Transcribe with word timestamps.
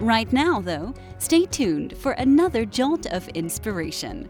Right 0.00 0.30
now, 0.30 0.60
though, 0.60 0.92
stay 1.16 1.46
tuned 1.46 1.96
for 1.96 2.12
another 2.12 2.66
jolt 2.66 3.06
of 3.06 3.26
inspiration. 3.28 4.28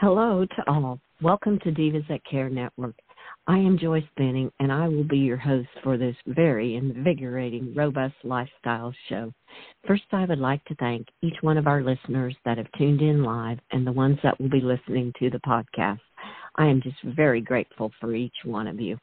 Hello 0.00 0.44
to 0.44 0.62
all. 0.66 0.98
Welcome 1.22 1.60
to 1.60 1.70
Divas 1.70 2.08
That 2.08 2.24
Care 2.28 2.50
Network. 2.50 2.96
I 3.46 3.58
am 3.58 3.78
Joyce 3.78 4.02
Benning, 4.16 4.50
and 4.58 4.72
I 4.72 4.88
will 4.88 5.04
be 5.04 5.18
your 5.18 5.36
host 5.36 5.68
for 5.84 5.96
this 5.96 6.16
very 6.26 6.74
invigorating, 6.74 7.72
robust 7.72 8.16
lifestyle 8.24 8.92
show. 9.08 9.32
First, 9.86 10.02
I 10.10 10.24
would 10.24 10.40
like 10.40 10.64
to 10.64 10.74
thank 10.74 11.06
each 11.22 11.36
one 11.42 11.56
of 11.56 11.68
our 11.68 11.80
listeners 11.80 12.34
that 12.44 12.58
have 12.58 12.70
tuned 12.76 13.02
in 13.02 13.22
live 13.22 13.60
and 13.70 13.86
the 13.86 13.92
ones 13.92 14.18
that 14.24 14.40
will 14.40 14.50
be 14.50 14.60
listening 14.60 15.12
to 15.20 15.30
the 15.30 15.40
podcast. 15.46 16.00
I 16.56 16.66
am 16.66 16.82
just 16.82 16.96
very 17.14 17.40
grateful 17.40 17.92
for 18.00 18.12
each 18.12 18.34
one 18.44 18.66
of 18.66 18.80
you. 18.80 18.98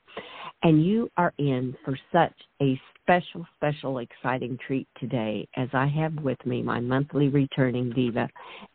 And 0.64 0.86
you 0.86 1.10
are 1.16 1.34
in 1.38 1.76
for 1.86 1.98
such 2.12 2.36
a 2.62 2.78
special, 3.08 3.46
special, 3.56 4.00
exciting 4.00 4.60
treat 4.68 4.86
today 5.00 5.48
as 5.56 5.70
I 5.72 5.88
have 5.88 6.14
with 6.16 6.38
me 6.46 6.62
my 6.62 6.82
monthly 6.82 7.30
returning 7.30 7.90
diva, 7.92 8.28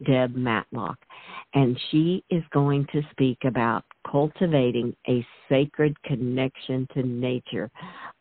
Deb 0.07 0.35
Matlock. 0.35 0.97
And 1.53 1.79
she 1.91 2.25
is 2.31 2.43
going 2.51 2.87
to 2.93 3.03
speak 3.11 3.37
about 3.45 3.85
cultivating 4.11 4.97
a 5.07 5.25
sacred 5.51 5.95
connection 6.05 6.89
to 6.95 7.03
nature. 7.03 7.71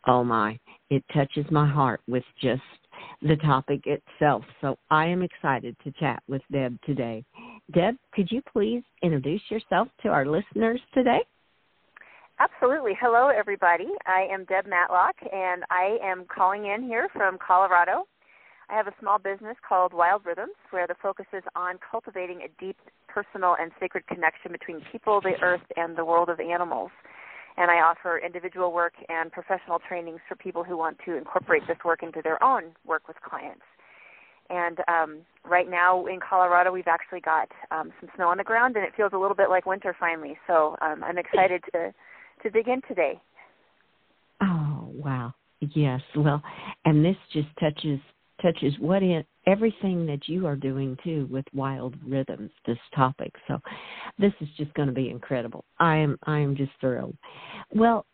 Oh 0.06 0.22
my, 0.22 0.59
it 0.89 1.02
touches 1.14 1.45
my 1.50 1.67
heart 1.67 2.02
with 2.09 2.23
just 2.42 2.62
the 3.22 3.38
topic 3.38 3.84
itself. 3.86 4.44
So 4.59 4.78
I 4.89 5.06
am 5.06 5.23
excited 5.23 5.78
to 5.86 5.94
chat 5.94 6.22
with 6.28 6.42
Deb 6.52 6.78
today. 6.86 7.23
Deb, 7.73 7.95
could 8.14 8.30
you 8.30 8.42
please 8.52 8.84
introduce 9.02 9.42
yourself 9.50 9.88
to 10.04 10.09
our 10.09 10.26
listeners 10.26 10.82
today? 10.94 11.22
Absolutely. 12.42 12.94
Hello, 13.00 13.30
everybody. 13.30 13.89
I 14.08 14.25
am 14.34 14.45
Deb 14.45 14.66
Matlock, 14.66 15.14
and 15.31 15.64
I 15.70 16.00
am 16.02 16.25
calling 16.25 16.66
in 16.66 16.81
here 16.81 17.08
from 17.14 17.38
Colorado. 17.38 18.08
I 18.67 18.75
have 18.75 18.88
a 18.88 18.94
small 19.00 19.20
business 19.20 19.58
called 19.67 19.94
Wild 19.94 20.25
Rhythms, 20.25 20.56
where 20.72 20.88
the 20.88 20.95
focus 21.03 21.28
is 21.33 21.44
on 21.56 21.78
cultivating 21.92 22.42
a 22.42 22.48
deep, 22.59 22.78
personal, 23.08 23.56
and 23.59 23.72
sacred 23.80 24.08
connection 24.08 24.52
between 24.52 24.81
people, 24.92 25.22
the 25.22 25.39
earth, 25.44 25.61
and 25.75 25.95
the 25.95 26.03
world 26.03 26.30
of 26.30 26.39
animals. 26.39 26.89
And 27.58 27.70
I 27.70 27.75
offer 27.75 28.17
individual 28.17 28.73
work 28.73 28.94
and 29.08 29.31
professional 29.31 29.78
trainings 29.78 30.22
for 30.28 30.36
people 30.36 30.64
who 30.64 30.76
want 30.76 30.98
to 31.05 31.17
incorporate 31.17 31.61
this 31.67 31.78
work 31.86 32.02
into 32.02 32.23
their 32.23 32.44
own 32.44 32.72
work 32.88 33.08
with 33.08 33.17
clients. 33.22 33.61
And 34.50 34.80
um, 34.88 35.20
right 35.45 35.70
now 35.70 36.08
in 36.08 36.20
Colorado, 36.28 36.72
we've 36.72 36.88
actually 36.88 37.22
got 37.22 37.50
um, 37.70 37.92
some 38.00 38.09
snow 38.16 38.30
on 38.30 38.38
the 38.38 38.44
ground, 38.44 38.78
and 38.78 38.83
it 38.83 38.94
feels 38.98 39.14
a 39.14 39.17
little 39.17 39.36
bit 39.36 39.52
like 39.52 39.67
winter 39.67 39.95
finally. 40.00 40.39
So 40.48 40.76
um, 40.81 41.03
I'm 41.03 41.20
excited 41.20 41.61
to 41.76 41.94
to 42.44 42.52
begin 42.52 42.81
today. 42.88 43.20
Oh 44.42 44.89
wow! 44.94 45.34
Yes, 45.59 46.02
well, 46.16 46.42
and 46.86 47.03
this 47.03 47.17
just 47.33 47.48
touches 47.59 48.00
touches 48.42 48.73
what 48.80 49.03
in 49.03 49.23
everything 49.45 50.06
that 50.08 50.28
you 50.28 50.48
are 50.48 50.56
doing 50.56 50.98
too 51.03 51.28
with 51.30 51.45
wild 51.53 51.95
rhythms 52.06 52.50
this 52.66 52.78
topic. 52.95 53.31
So 53.48 53.59
this 54.17 54.33
is 54.42 54.48
just 54.58 54.73
going 54.73 54.88
to 54.88 54.94
be 54.94 55.09
incredible. 55.09 55.64
I 55.80 55.98
am 55.98 56.17
i 56.23 56.39
am 56.39 56.56
just 56.56 56.72
thrilled. 56.80 57.16
Well 57.73 58.06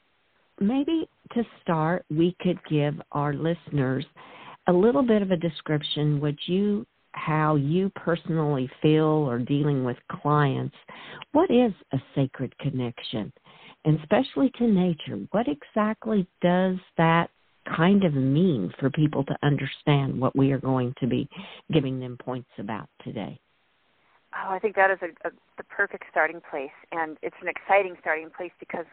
maybe 0.59 1.07
to 1.33 1.43
start 1.61 2.03
we 2.09 2.35
could 2.41 2.59
give 2.69 2.95
our 3.11 3.33
listeners 3.33 4.05
a 4.67 4.73
little 4.73 5.03
bit 5.03 5.21
of 5.21 5.31
a 5.31 5.37
description 5.37 6.19
what 6.19 6.35
you 6.47 6.85
how 7.11 7.55
you 7.55 7.89
personally 7.95 8.69
feel 8.81 9.05
or 9.05 9.39
dealing 9.39 9.83
with 9.83 9.97
clients. 10.21 10.75
What 11.31 11.49
is 11.49 11.73
a 11.91 11.97
sacred 12.13 12.55
connection 12.59 13.33
and 13.87 13.97
especially 14.01 14.51
to 14.57 14.67
nature. 14.67 15.17
What 15.31 15.47
exactly 15.47 16.27
does 16.41 16.75
that 16.97 17.29
kind 17.77 18.03
of 18.03 18.13
mean 18.13 18.73
for 18.79 18.89
people 18.89 19.23
to 19.23 19.35
understand 19.41 20.19
what 20.19 20.35
we 20.35 20.51
are 20.51 20.59
going 20.59 20.93
to 20.99 21.07
be 21.07 21.29
giving 21.71 21.97
them 21.99 22.17
points 22.17 22.49
about 22.59 22.89
today? 23.01 23.39
Oh, 24.33 24.51
I 24.51 24.59
think 24.59 24.75
that 24.75 24.91
is 24.91 24.97
a, 25.01 25.27
a, 25.27 25.31
the 25.55 25.63
perfect 25.63 26.03
starting 26.11 26.41
place, 26.51 26.69
and 26.91 27.17
it's 27.23 27.35
an 27.41 27.47
exciting 27.47 27.95
starting 28.01 28.29
place 28.29 28.51
because 28.59 28.85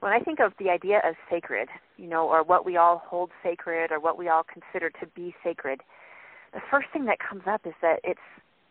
when 0.00 0.12
I 0.12 0.18
think 0.18 0.40
of 0.40 0.52
the 0.58 0.70
idea 0.70 1.00
of 1.04 1.14
sacred, 1.30 1.68
you 1.96 2.08
know, 2.08 2.28
or 2.28 2.42
what 2.42 2.66
we 2.66 2.76
all 2.76 3.02
hold 3.06 3.30
sacred, 3.44 3.92
or 3.92 4.00
what 4.00 4.18
we 4.18 4.28
all 4.28 4.42
consider 4.42 4.90
to 4.90 5.06
be 5.14 5.36
sacred, 5.44 5.82
the 6.52 6.60
first 6.68 6.88
thing 6.92 7.04
that 7.04 7.18
comes 7.20 7.42
up 7.46 7.60
is 7.64 7.74
that 7.80 8.00
it's 8.02 8.20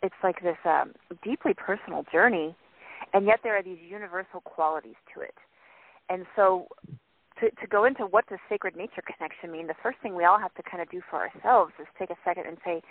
it's 0.03 0.15
like 0.21 0.43
this 0.43 0.57
um, 0.65 0.91
deeply 1.23 1.53
personal 1.53 2.03
journey, 2.11 2.55
and 3.15 3.25
yet 3.25 3.39
there 3.43 3.57
are 3.57 3.63
these 3.63 3.79
universal 3.81 4.41
qualities 4.41 4.99
to 5.13 5.21
it. 5.21 5.35
And 6.09 6.25
so 6.35 6.67
to, 7.39 7.49
to 7.49 7.67
go 7.67 7.85
into 7.85 8.03
what 8.03 8.27
does 8.27 8.39
sacred 8.49 8.75
nature 8.75 9.01
connection 9.01 9.51
mean, 9.51 9.67
the 9.67 9.75
first 9.81 9.97
thing 10.03 10.15
we 10.15 10.25
all 10.25 10.39
have 10.39 10.53
to 10.55 10.63
kind 10.63 10.81
of 10.81 10.89
do 10.89 11.01
for 11.09 11.19
ourselves 11.19 11.71
is 11.79 11.87
take 11.97 12.09
a 12.09 12.17
second 12.25 12.45
and 12.45 12.57
say, 12.65 12.81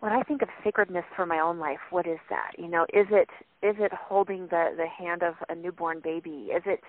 when 0.00 0.12
I 0.12 0.22
think 0.22 0.42
of 0.42 0.48
sacredness 0.62 1.04
for 1.14 1.26
my 1.26 1.38
own 1.38 1.58
life, 1.58 1.78
what 1.90 2.06
is 2.06 2.18
that? 2.28 2.52
You 2.58 2.68
know, 2.68 2.84
is 2.92 3.06
it 3.10 3.28
is 3.62 3.76
it 3.78 3.92
holding 3.92 4.48
the 4.48 4.74
the 4.76 4.86
hand 4.86 5.22
of 5.22 5.34
a 5.48 5.54
newborn 5.54 6.00
baby? 6.02 6.50
Is 6.54 6.62
it 6.66 6.80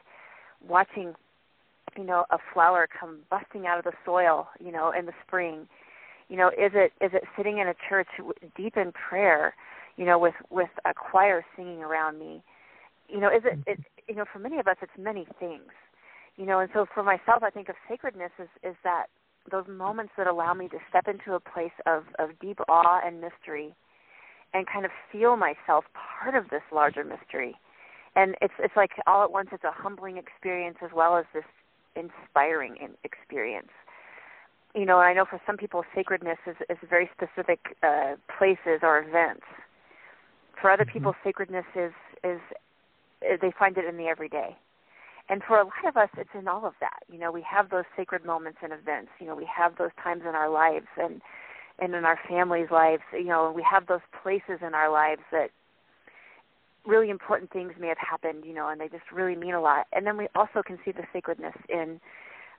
watching, 0.67 1.13
you 1.95 2.03
know, 2.03 2.25
a 2.31 2.37
flower 2.53 2.87
come 2.99 3.19
busting 3.29 3.67
out 3.67 3.77
of 3.77 3.85
the 3.85 3.93
soil, 4.03 4.47
you 4.59 4.71
know, 4.71 4.91
in 4.97 5.05
the 5.05 5.13
spring? 5.25 5.67
You 6.27 6.37
know, 6.37 6.49
is 6.49 6.71
it 6.73 6.91
is 6.99 7.11
it 7.13 7.23
sitting 7.37 7.59
in 7.59 7.67
a 7.67 7.75
church 7.87 8.07
deep 8.57 8.75
in 8.75 8.91
prayer, 8.91 9.53
you 9.97 10.05
know, 10.05 10.19
with 10.19 10.35
with 10.49 10.69
a 10.85 10.93
choir 10.93 11.45
singing 11.55 11.83
around 11.83 12.19
me? 12.19 12.43
You 13.07 13.19
know, 13.19 13.29
is 13.29 13.43
it, 13.45 13.59
it 13.67 13.79
you 14.07 14.15
know, 14.15 14.25
for 14.31 14.39
many 14.39 14.59
of 14.59 14.67
us, 14.67 14.77
it's 14.81 14.91
many 14.97 15.27
things. 15.39 15.71
You 16.37 16.45
know, 16.45 16.59
and 16.59 16.69
so 16.73 16.85
for 16.93 17.03
myself, 17.03 17.43
I 17.43 17.49
think 17.49 17.69
of 17.69 17.75
sacredness 17.87 18.31
is 18.39 18.49
is 18.63 18.75
that 18.83 19.05
those 19.51 19.65
moments 19.67 20.13
that 20.17 20.27
allow 20.27 20.53
me 20.53 20.67
to 20.69 20.77
step 20.89 21.07
into 21.07 21.33
a 21.33 21.39
place 21.39 21.75
of 21.85 22.03
of 22.19 22.37
deep 22.41 22.59
awe 22.67 22.99
and 23.05 23.21
mystery, 23.21 23.75
and 24.53 24.65
kind 24.67 24.85
of 24.85 24.91
feel 25.11 25.37
myself 25.37 25.85
part 25.93 26.35
of 26.35 26.49
this 26.49 26.63
larger 26.73 27.03
mystery. 27.03 27.55
And 28.15 28.35
it's 28.41 28.53
it's 28.59 28.75
like 28.75 28.91
all 29.07 29.23
at 29.23 29.31
once, 29.31 29.49
it's 29.51 29.63
a 29.63 29.71
humbling 29.71 30.17
experience 30.17 30.77
as 30.83 30.91
well 30.93 31.17
as 31.17 31.25
this 31.33 31.43
inspiring 31.95 32.75
experience. 33.03 33.71
You 34.73 34.85
know, 34.85 34.99
and 34.99 35.07
I 35.07 35.13
know 35.13 35.25
for 35.29 35.39
some 35.45 35.57
people, 35.57 35.83
sacredness 35.93 36.37
is 36.45 36.55
is 36.69 36.77
very 36.89 37.09
specific 37.15 37.59
uh, 37.83 38.15
places 38.37 38.79
or 38.83 38.99
events. 38.99 39.45
For 40.59 40.71
other 40.71 40.83
mm-hmm. 40.83 40.93
people, 40.93 41.15
sacredness 41.23 41.65
is 41.75 41.93
is 42.23 42.39
uh, 43.21 43.37
they 43.41 43.51
find 43.57 43.77
it 43.77 43.85
in 43.85 43.97
the 43.97 44.05
everyday. 44.05 44.55
And 45.27 45.41
for 45.43 45.59
a 45.59 45.63
lot 45.63 45.87
of 45.87 45.97
us, 45.97 46.09
it's 46.17 46.29
in 46.37 46.47
all 46.47 46.65
of 46.65 46.73
that. 46.81 46.99
You 47.11 47.19
know, 47.19 47.31
we 47.31 47.43
have 47.49 47.71
those 47.71 47.85
sacred 47.97 48.25
moments 48.25 48.59
and 48.61 48.71
events. 48.71 49.09
You 49.19 49.25
know, 49.25 49.35
we 49.35 49.47
have 49.53 49.77
those 49.77 49.89
times 50.01 50.21
in 50.21 50.35
our 50.35 50.49
lives 50.49 50.87
and 50.97 51.21
and 51.79 51.93
in 51.93 52.05
our 52.05 52.19
families' 52.29 52.71
lives. 52.71 53.03
You 53.11 53.25
know, 53.25 53.51
we 53.53 53.65
have 53.69 53.87
those 53.87 54.05
places 54.21 54.59
in 54.65 54.73
our 54.73 54.89
lives 54.91 55.21
that 55.31 55.49
really 56.85 57.09
important 57.09 57.51
things 57.51 57.73
may 57.79 57.87
have 57.87 57.97
happened. 57.97 58.45
You 58.45 58.53
know, 58.53 58.69
and 58.69 58.79
they 58.79 58.87
just 58.87 59.11
really 59.11 59.35
mean 59.35 59.55
a 59.55 59.61
lot. 59.61 59.87
And 59.93 60.05
then 60.05 60.17
we 60.17 60.27
also 60.35 60.61
can 60.65 60.77
see 60.85 60.91
the 60.91 61.03
sacredness 61.11 61.55
in 61.69 61.99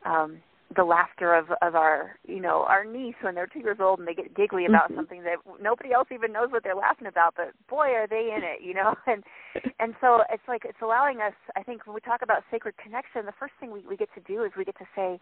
um, 0.04 0.38
the 0.74 0.84
laughter 0.84 1.34
of 1.34 1.46
of 1.62 1.74
our 1.74 2.18
you 2.26 2.40
know 2.40 2.64
our 2.68 2.84
niece 2.84 3.14
when 3.20 3.34
they're 3.34 3.46
two 3.46 3.60
years 3.60 3.78
old 3.80 3.98
and 4.00 4.08
they 4.08 4.14
get 4.14 4.34
giggly 4.34 4.66
about 4.66 4.86
mm-hmm. 4.86 4.96
something 4.96 5.22
that 5.22 5.36
nobody 5.60 5.92
else 5.92 6.08
even 6.12 6.32
knows 6.32 6.50
what 6.50 6.64
they're 6.64 6.74
laughing 6.74 7.06
about 7.06 7.34
but 7.36 7.52
boy 7.68 7.88
are 7.90 8.06
they 8.08 8.32
in 8.36 8.42
it 8.42 8.62
you 8.62 8.74
know? 8.74 8.94
And 9.06 9.22
and 9.80 9.94
so 10.00 10.22
it's 10.32 10.42
like 10.48 10.62
it's 10.64 10.82
allowing 10.82 11.20
us 11.20 11.34
i 11.56 11.62
think 11.62 11.86
when 11.86 11.94
we 11.94 12.00
talk 12.00 12.22
about 12.22 12.42
sacred 12.50 12.74
connection 12.82 13.24
the 13.26 13.32
first 13.38 13.54
thing 13.60 13.70
we 13.70 13.80
we 13.88 13.96
get 13.96 14.08
to 14.14 14.20
do 14.20 14.42
is 14.42 14.50
we 14.56 14.64
get 14.64 14.76
to 14.78 14.86
say 14.96 15.18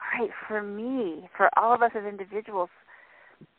all 0.00 0.20
right 0.20 0.30
for 0.48 0.62
me 0.62 1.28
for 1.36 1.48
all 1.56 1.72
of 1.72 1.82
us 1.82 1.92
as 1.94 2.04
individuals 2.04 2.70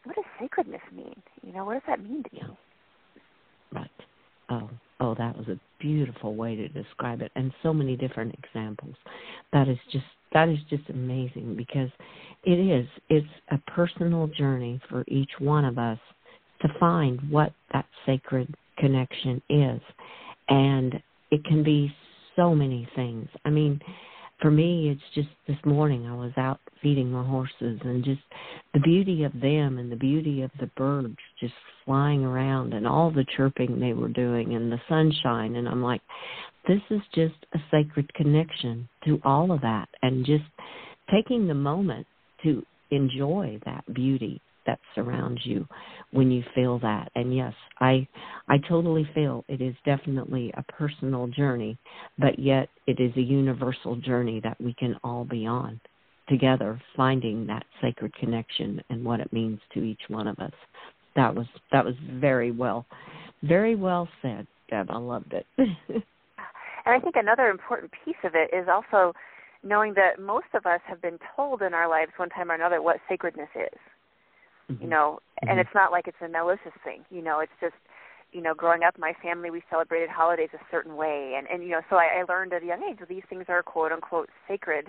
what 0.04 0.16
does 0.16 0.26
sacredness 0.40 0.82
mean? 0.94 1.16
You 1.42 1.54
know 1.54 1.64
what 1.64 1.74
does 1.74 1.84
that 1.88 2.04
mean 2.04 2.24
to 2.24 2.30
you 2.36 2.58
right. 3.72 3.90
Oh 4.50 4.70
oh 5.00 5.16
that 5.16 5.38
was 5.38 5.48
a 5.48 5.60
beautiful 5.80 6.36
way 6.36 6.56
to 6.56 6.68
describe 6.68 7.22
it 7.22 7.32
and 7.36 7.54
so 7.64 7.74
many 7.74 7.96
different 7.96 8.36
examples. 8.44 8.96
That 9.54 9.70
is 9.70 9.78
just 9.92 10.06
that 10.34 10.50
is 10.50 10.60
just 10.70 10.90
amazing 10.90 11.56
because 11.56 11.90
it 12.44 12.60
is 12.60 12.88
it's 13.10 13.28
a 13.52 13.58
personal 13.72 14.28
journey 14.28 14.80
for 14.90 15.04
each 15.08 15.32
one 15.40 15.66
of 15.66 15.78
us 15.78 16.00
to 16.62 16.68
find 16.80 17.20
what 17.30 17.54
that 17.74 17.86
sacred 18.06 18.54
connection 18.78 19.42
is 19.50 19.82
and 20.50 21.02
it 21.32 21.44
can 21.46 21.64
be 21.64 21.94
so 22.36 22.56
many 22.56 22.88
things 22.96 23.28
i 23.46 23.50
mean 23.50 23.80
for 24.42 24.52
me, 24.52 24.90
it's 24.90 25.16
just 25.16 25.30
this 25.48 25.58
morning 25.66 26.08
I 26.08 26.16
was 26.16 26.32
out 26.38 26.60
feeding 26.82 27.12
my 27.12 27.26
horses 27.26 27.80
and 27.84 28.04
just 28.04 28.22
the 28.74 28.80
beauty 28.80 29.24
of 29.24 29.34
them 29.34 29.78
and 29.78 29.92
the 29.92 29.98
beauty 29.98 30.44
of 30.44 30.52
the 30.60 30.68
birds 30.78 31.18
just 31.40 31.54
flying 31.86 32.24
around 32.24 32.74
and 32.74 32.88
all 32.88 33.12
the 33.12 33.26
chirping 33.36 33.80
they 33.80 33.92
were 33.92 34.08
doing 34.08 34.56
and 34.56 34.72
the 34.72 34.80
sunshine. 34.88 35.58
And 35.58 35.68
I'm 35.68 35.84
like, 35.84 36.02
this 36.70 36.82
is 36.92 37.02
just 37.16 37.34
a 37.56 37.60
sacred 37.72 38.14
connection 38.14 38.88
to 39.04 39.20
all 39.26 39.52
of 39.52 39.60
that 39.62 39.90
and 40.04 40.24
just 40.24 40.44
taking 41.12 41.48
the 41.48 41.54
moment 41.54 42.06
to 42.44 42.64
enjoy 42.92 43.60
that 43.66 43.84
beauty 43.92 44.40
that 44.68 44.80
surrounds 44.94 45.42
you 45.46 45.66
when 46.12 46.30
you 46.30 46.44
feel 46.54 46.78
that. 46.78 47.12
And 47.16 47.36
yes 47.36 47.54
i 47.80 48.08
i 48.48 48.58
totally 48.70 49.10
feel 49.16 49.44
it 49.48 49.62
is 49.62 49.76
definitely 49.84 50.54
a 50.56 50.64
personal 50.72 51.26
journey 51.28 51.76
but 52.20 52.38
yet 52.38 52.70
it 52.86 53.00
is 53.00 53.12
a 53.18 53.22
universal 53.22 53.96
journey 53.96 54.40
that 54.44 54.62
we 54.62 54.74
can 54.76 54.96
all 55.04 55.26
be 55.26 55.48
on 55.48 55.82
together 56.28 56.80
finding 56.96 57.48
that 57.48 57.66
sacred 57.82 58.14
connection 58.14 58.80
and 58.92 59.04
what 59.04 59.20
it 59.20 59.34
means 59.34 59.60
to 59.74 59.80
each 59.82 60.02
one 60.10 60.28
of 60.28 60.38
us. 60.38 60.54
That 61.16 61.34
was 61.34 61.48
that 61.72 61.84
was 61.84 61.96
very 62.14 62.52
well 62.52 62.86
very 63.42 63.76
well 63.76 64.08
said 64.22 64.46
deb. 64.70 64.92
I 64.92 64.98
loved 64.98 65.34
it 65.34 65.48
and 66.90 67.00
i 67.00 67.04
think 67.04 67.16
another 67.16 67.48
important 67.50 67.92
piece 68.04 68.20
of 68.24 68.34
it 68.34 68.50
is 68.56 68.68
also 68.68 69.14
knowing 69.64 69.94
that 69.94 70.20
most 70.20 70.48
of 70.54 70.66
us 70.66 70.80
have 70.88 71.02
been 71.02 71.20
told 71.36 71.62
in 71.62 71.74
our 71.74 71.90
lives 71.90 72.12
one 72.18 72.30
time 72.30 72.50
or 72.50 72.56
another 72.56 72.82
what 72.82 72.98
sacredness 73.08 73.50
is 73.56 73.80
mm-hmm. 74.72 74.84
you 74.84 74.90
know 74.90 75.20
mm-hmm. 75.20 75.50
and 75.50 75.60
it's 75.60 75.76
not 75.76 75.92
like 75.92 76.08
it's 76.08 76.18
a 76.24 76.28
malicious 76.28 76.74
thing 76.84 77.04
you 77.10 77.22
know 77.22 77.40
it's 77.40 77.52
just 77.62 77.76
you 78.32 78.42
know 78.42 78.54
growing 78.54 78.84
up 78.84 78.98
my 78.98 79.14
family 79.22 79.50
we 79.50 79.62
celebrated 79.70 80.10
holidays 80.10 80.50
a 80.54 80.64
certain 80.72 80.96
way 80.96 81.36
and 81.38 81.48
and 81.48 81.64
you 81.64 81.70
know 81.70 81.82
so 81.90 81.96
i, 81.96 82.20
I 82.20 82.24
learned 82.28 82.54
at 82.54 82.64
a 82.64 82.66
young 82.66 82.84
age 82.84 83.00
these 83.08 83.24
things 83.30 83.46
are 83.48 83.62
quote 83.64 83.92
unquote 83.92 84.30
sacred 84.48 84.88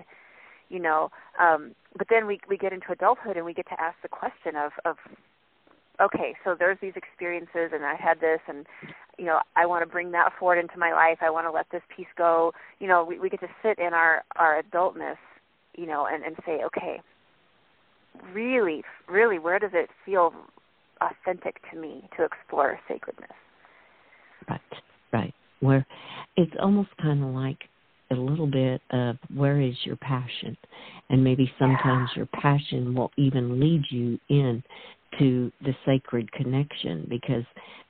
you 0.69 0.79
know 0.79 1.11
um 1.39 1.75
but 1.97 2.07
then 2.09 2.27
we 2.27 2.41
we 2.49 2.57
get 2.57 2.73
into 2.73 2.93
adulthood 2.93 3.37
and 3.37 3.45
we 3.45 3.55
get 3.55 3.67
to 3.69 3.81
ask 3.81 3.97
the 4.03 4.09
question 4.09 4.57
of 4.57 4.73
of 4.85 4.97
okay 6.01 6.35
so 6.45 6.57
there's 6.59 6.79
these 6.81 6.95
experiences 6.97 7.71
and 7.73 7.85
i 7.85 7.95
had 7.95 8.21
this 8.21 8.41
and 8.49 8.67
you 9.19 9.25
know 9.25 9.39
i 9.57 9.67
want 9.67 9.83
to 9.83 9.91
bring 9.91 10.11
that 10.11 10.33
forward 10.39 10.59
into 10.59 10.79
my 10.79 10.93
life 10.93 11.19
i 11.21 11.31
want 11.31 11.47
to 11.47 11.51
let 11.51 11.67
this 11.71 11.83
piece 11.95 12.07
go 12.17 12.53
you 12.79 12.89
know 12.89 13.05
we 13.05 13.19
we 13.19 13.29
get 13.29 13.41
to 13.41 13.49
sit 13.63 13.79
in 13.79 13.93
our 13.93 14.23
our 14.37 14.63
adultness 14.63 15.19
you 15.77 15.87
know 15.87 16.07
and 16.11 16.25
and 16.25 16.37
say 16.47 16.61
okay 16.65 17.01
really, 18.33 18.83
really, 19.09 19.39
where 19.39 19.59
does 19.59 19.71
it 19.75 19.91
feel 20.05 20.33
authentic 21.01 21.57
to 21.71 21.79
me 21.79 22.09
to 22.17 22.25
explore 22.25 22.79
sacredness? 22.89 23.31
Right, 24.49 24.61
right. 25.13 25.35
Where 25.61 25.87
it's 26.37 26.53
almost 26.61 26.91
kind 27.01 27.23
of 27.23 27.31
like 27.31 27.59
a 28.11 28.15
little 28.15 28.47
bit 28.47 28.81
of 28.91 29.17
where 29.35 29.61
is 29.61 29.75
your 29.85 29.97
passion, 29.97 30.57
and 31.11 31.23
maybe 31.23 31.51
sometimes 31.59 32.11
yeah. 32.13 32.21
your 32.21 32.27
passion 32.27 32.95
will 32.95 33.13
even 33.17 33.61
lead 33.61 33.83
you 33.91 34.19
in 34.29 34.63
to 35.19 35.51
the 35.63 35.75
sacred 35.85 36.31
connection 36.33 37.07
because 37.09 37.45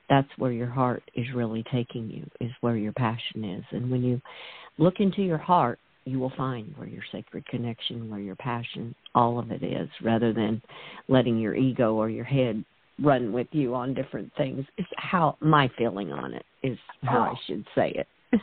that's 0.09 0.27
where 0.37 0.51
your 0.51 0.69
heart 0.69 1.03
is 1.15 1.25
really 1.33 1.63
taking 1.71 2.09
you 2.09 2.29
is 2.39 2.51
where 2.61 2.75
your 2.75 2.93
passion 2.93 3.43
is 3.43 3.63
and 3.71 3.89
when 3.89 4.03
you 4.03 4.21
look 4.77 4.95
into 4.99 5.21
your 5.21 5.37
heart 5.37 5.79
you 6.05 6.19
will 6.19 6.33
find 6.35 6.73
where 6.77 6.87
your 6.87 7.03
sacred 7.11 7.45
connection, 7.47 8.09
where 8.09 8.19
your 8.19 8.35
passion, 8.35 8.95
all 9.13 9.37
of 9.37 9.51
it 9.51 9.63
is, 9.63 9.89
rather 10.03 10.33
than 10.33 10.61
letting 11.07 11.37
your 11.37 11.55
ego 11.55 11.95
or 11.95 12.09
your 12.09 12.25
head 12.25 12.63
run 12.99 13.31
with 13.31 13.47
you 13.51 13.75
on 13.75 13.93
different 13.93 14.31
things. 14.37 14.65
Is 14.77 14.85
how 14.97 15.37
my 15.39 15.69
feeling 15.77 16.11
on 16.11 16.33
it 16.33 16.45
is 16.63 16.77
how 17.03 17.19
oh. 17.19 17.21
I 17.21 17.35
should 17.45 17.65
say 17.75 17.93
it. 17.95 18.07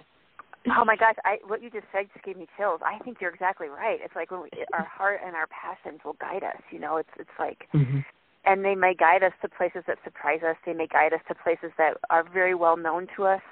oh 0.77 0.85
my 0.85 0.97
gosh, 0.97 1.17
I 1.25 1.39
what 1.47 1.63
you 1.63 1.71
just 1.71 1.87
said 1.93 2.07
just 2.13 2.25
gave 2.25 2.37
me 2.37 2.47
chills. 2.57 2.81
I 2.85 3.03
think 3.05 3.19
you're 3.21 3.33
exactly 3.33 3.69
right. 3.69 3.99
It's 4.03 4.15
like 4.15 4.31
when 4.31 4.43
we, 4.43 4.51
our 4.73 4.85
heart 4.85 5.21
and 5.25 5.35
our 5.35 5.49
passions 5.49 6.01
will 6.05 6.17
guide 6.21 6.45
us. 6.45 6.63
You 6.71 6.81
know, 6.81 6.97
it's 6.97 7.11
it's 7.19 7.31
like. 7.39 7.67
Mm-hmm. 7.75 8.01
And 8.44 8.64
they 8.64 8.75
may 8.75 8.94
guide 8.94 9.23
us 9.23 9.32
to 9.43 9.49
places 9.49 9.82
that 9.87 9.99
surprise 10.05 10.40
us. 10.49 10.56
They 10.64 10.73
may 10.73 10.87
guide 10.87 11.12
us 11.12 11.20
to 11.29 11.35
places 11.35 11.70
that 11.76 11.99
are 12.11 12.25
very 12.29 12.55
well 12.55 12.76
known 12.76 13.06
to 13.17 13.25
us 13.25 13.43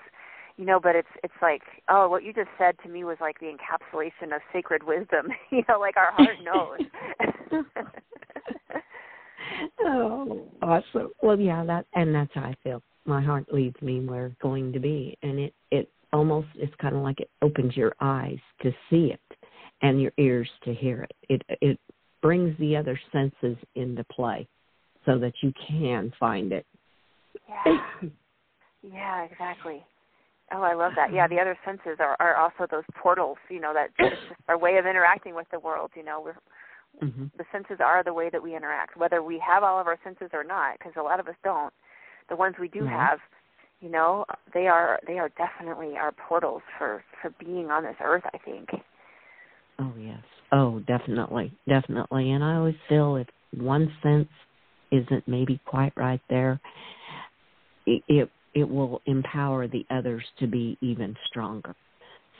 you 0.56 0.64
know 0.64 0.80
but 0.80 0.96
it's 0.96 1.08
it's 1.22 1.34
like 1.42 1.62
oh 1.88 2.08
what 2.08 2.24
you 2.24 2.32
just 2.32 2.48
said 2.58 2.74
to 2.82 2.88
me 2.88 3.04
was 3.04 3.16
like 3.20 3.38
the 3.40 3.46
encapsulation 3.46 4.34
of 4.34 4.40
sacred 4.52 4.82
wisdom 4.82 5.28
you 5.50 5.62
know 5.68 5.78
like 5.78 5.96
our 5.96 6.12
heart 6.12 6.36
knows. 6.42 7.64
Oh 9.80 10.48
awesome. 10.60 11.12
Well 11.22 11.38
yeah 11.38 11.64
that 11.64 11.86
and 11.94 12.14
that's 12.14 12.32
how 12.34 12.42
i 12.42 12.54
feel. 12.62 12.82
My 13.06 13.22
heart 13.22 13.46
leads 13.52 13.80
me 13.80 14.00
where 14.00 14.26
it's 14.26 14.36
going 14.42 14.72
to 14.72 14.80
be 14.80 15.16
and 15.22 15.38
it 15.38 15.54
it 15.70 15.88
almost 16.12 16.48
it's 16.56 16.74
kind 16.80 16.96
of 16.96 17.02
like 17.02 17.20
it 17.20 17.30
opens 17.42 17.76
your 17.76 17.94
eyes 18.00 18.38
to 18.62 18.72
see 18.90 19.12
it 19.12 19.38
and 19.82 20.00
your 20.02 20.12
ears 20.18 20.48
to 20.64 20.74
hear 20.74 21.02
it. 21.02 21.12
It 21.28 21.58
it 21.62 21.78
brings 22.20 22.58
the 22.58 22.76
other 22.76 22.98
senses 23.12 23.56
into 23.76 24.04
play 24.04 24.48
so 25.06 25.18
that 25.18 25.32
you 25.40 25.52
can 25.68 26.12
find 26.18 26.52
it 26.52 26.66
yeah 27.48 27.78
yeah 28.82 29.24
exactly 29.24 29.82
Oh, 30.52 30.62
I 30.62 30.74
love 30.74 30.92
that. 30.94 31.12
Yeah, 31.12 31.26
the 31.26 31.40
other 31.40 31.58
senses 31.64 31.98
are 31.98 32.16
are 32.20 32.36
also 32.36 32.66
those 32.70 32.84
portals. 33.00 33.38
You 33.48 33.60
know, 33.60 33.74
that 33.74 33.88
it's 33.98 34.20
just 34.28 34.40
our 34.48 34.58
way 34.58 34.76
of 34.76 34.86
interacting 34.86 35.34
with 35.34 35.46
the 35.50 35.58
world. 35.58 35.90
You 35.96 36.04
know, 36.04 36.22
we're 36.24 37.06
mm-hmm. 37.06 37.26
the 37.36 37.44
senses 37.50 37.78
are 37.84 38.04
the 38.04 38.12
way 38.12 38.30
that 38.30 38.42
we 38.42 38.54
interact, 38.54 38.96
whether 38.96 39.22
we 39.22 39.42
have 39.44 39.64
all 39.64 39.80
of 39.80 39.88
our 39.88 39.98
senses 40.04 40.30
or 40.32 40.44
not. 40.44 40.78
Because 40.78 40.92
a 40.96 41.02
lot 41.02 41.18
of 41.18 41.26
us 41.26 41.34
don't. 41.42 41.72
The 42.28 42.36
ones 42.36 42.54
we 42.60 42.68
do 42.68 42.80
mm-hmm. 42.80 42.88
have, 42.88 43.18
you 43.80 43.90
know, 43.90 44.24
they 44.54 44.68
are 44.68 45.00
they 45.06 45.18
are 45.18 45.30
definitely 45.30 45.96
our 45.96 46.12
portals 46.12 46.62
for 46.78 47.02
for 47.20 47.34
being 47.44 47.70
on 47.72 47.82
this 47.82 47.96
earth. 48.00 48.24
I 48.32 48.38
think. 48.38 48.68
Oh 49.80 49.92
yes. 49.98 50.22
Oh, 50.52 50.78
definitely, 50.86 51.52
definitely. 51.68 52.30
And 52.30 52.44
I 52.44 52.54
always 52.54 52.76
feel 52.88 53.16
if 53.16 53.26
one 53.52 53.92
sense 54.00 54.28
isn't 54.90 55.26
maybe 55.26 55.60
quite 55.66 55.92
right 55.96 56.20
there, 56.28 56.60
it, 57.86 58.30
it 58.54 58.68
will 58.68 59.02
empower 59.06 59.68
the 59.68 59.84
others 59.90 60.24
to 60.40 60.46
be 60.46 60.78
even 60.80 61.14
stronger. 61.26 61.74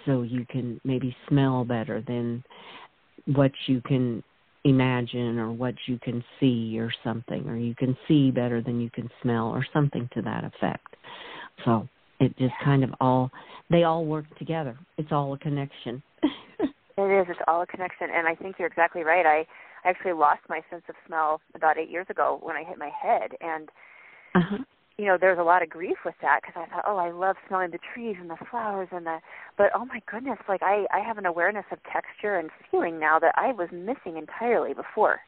So 0.04 0.22
you 0.22 0.46
can 0.48 0.81
maybe 0.84 1.14
smell 1.28 1.64
better 1.64 2.02
than 2.06 2.44
what 3.26 3.52
you 3.66 3.81
can 3.82 4.22
imagine 4.64 5.38
or 5.38 5.52
what 5.52 5.75
you 5.87 5.98
can 6.02 6.25
see 6.40 6.78
or 6.78 6.93
something, 7.04 7.48
or 7.48 7.56
you 7.56 7.75
can 7.75 7.96
see 8.08 8.31
better 8.31 8.62
than 8.62 8.81
you 8.81 8.90
can 8.90 9.08
smell 9.22 9.49
or 9.49 9.64
something 9.72 10.08
to 10.14 10.22
that 10.22 10.44
effect. 10.44 10.96
So 11.64 11.88
it 12.20 12.37
just 12.38 12.54
kind 12.64 12.82
of 12.82 12.90
all, 13.00 13.31
they 13.70 13.84
all 13.84 14.04
work 14.04 14.25
together. 14.38 14.78
It's 14.96 15.12
all 15.12 15.34
a 15.34 15.38
connection. 15.38 16.02
it 16.22 17.20
is. 17.20 17.26
It's 17.28 17.40
all 17.46 17.62
a 17.62 17.66
connection. 17.66 18.08
And 18.14 18.26
I 18.26 18.34
think 18.34 18.56
you're 18.58 18.69
exactly 18.69 19.02
right. 19.02 19.46
I 19.87 19.91
actually 19.91 20.12
lost 20.12 20.41
my 20.49 20.61
sense 20.69 20.83
of 20.88 20.97
smell 21.06 21.41
about 21.55 21.79
eight 21.79 21.91
years 21.91 22.06
ago 22.11 22.38
when 22.43 22.56
I 22.56 22.65
hit 22.65 22.79
my 22.79 22.91
head. 22.91 23.31
And 23.41 23.71
uh-huh 24.35 24.65
you 24.99 25.05
know, 25.05 25.19
there's 25.21 25.38
a 25.38 25.43
lot 25.43 25.62
of 25.62 25.69
grief 25.69 25.99
with 26.05 26.15
that 26.23 26.41
because 26.41 26.55
I 26.56 26.75
thought, 26.75 26.85
oh, 26.87 26.97
I 26.97 27.11
love 27.11 27.37
smelling 27.49 27.71
the 27.71 27.78
trees 27.93 28.16
and 28.19 28.31
the 28.31 28.37
flowers 28.50 28.88
and 28.93 29.05
the, 29.05 29.19
but 29.59 29.66
oh 29.75 29.85
my 29.85 30.00
goodness, 30.11 30.38
like 30.49 30.62
I 30.62 30.87
I 30.93 31.00
have 31.00 31.19
an 31.19 31.26
awareness 31.26 31.66
of 31.71 31.78
texture 31.93 32.38
and 32.38 32.49
feeling 32.71 32.99
now 32.99 33.19
that 33.19 33.35
I 33.37 33.52
was 33.52 33.69
missing 33.71 34.16
entirely 34.16 34.73
before, 34.73 35.21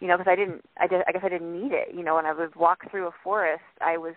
you 0.00 0.08
know, 0.08 0.16
because 0.16 0.30
I 0.30 0.36
didn't, 0.36 0.64
I 0.80 0.86
did, 0.86 1.02
I 1.06 1.12
guess 1.12 1.22
I 1.24 1.28
didn't 1.28 1.52
need 1.52 1.72
it, 1.72 1.94
you 1.94 2.02
know, 2.02 2.14
when 2.14 2.26
I 2.26 2.32
would 2.32 2.56
walk 2.56 2.90
through 2.90 3.06
a 3.06 3.12
forest, 3.22 3.62
I 3.82 3.98
was, 3.98 4.14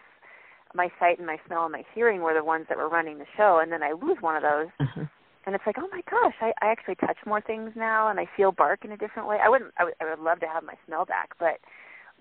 my 0.73 0.87
sight 0.97 1.17
and 1.17 1.27
my 1.27 1.37
smell 1.45 1.63
and 1.63 1.73
my 1.73 1.83
hearing 1.93 2.21
were 2.21 2.33
the 2.33 2.43
ones 2.43 2.65
that 2.69 2.77
were 2.77 2.89
running 2.89 3.17
the 3.17 3.25
show, 3.35 3.59
and 3.61 3.71
then 3.71 3.83
I 3.83 3.91
lose 3.91 4.17
one 4.21 4.37
of 4.37 4.43
those. 4.43 4.67
Mm-hmm. 4.81 5.03
And 5.45 5.53
it's 5.53 5.63
like, 5.65 5.75
oh 5.79 5.87
my 5.91 6.01
gosh, 6.09 6.33
I, 6.41 6.51
I 6.61 6.71
actually 6.71 6.95
touch 6.95 7.17
more 7.25 7.41
things 7.41 7.71
now, 7.75 8.09
and 8.09 8.19
I 8.19 8.25
feel 8.35 8.51
bark 8.51 8.83
in 8.83 8.91
a 8.91 8.97
different 8.97 9.27
way. 9.27 9.37
I 9.43 9.49
wouldn't, 9.49 9.71
I 9.77 9.83
would, 9.83 9.93
I 10.01 10.09
would 10.09 10.19
love 10.19 10.39
to 10.39 10.47
have 10.47 10.63
my 10.63 10.73
smell 10.87 11.05
back, 11.05 11.29
but 11.39 11.59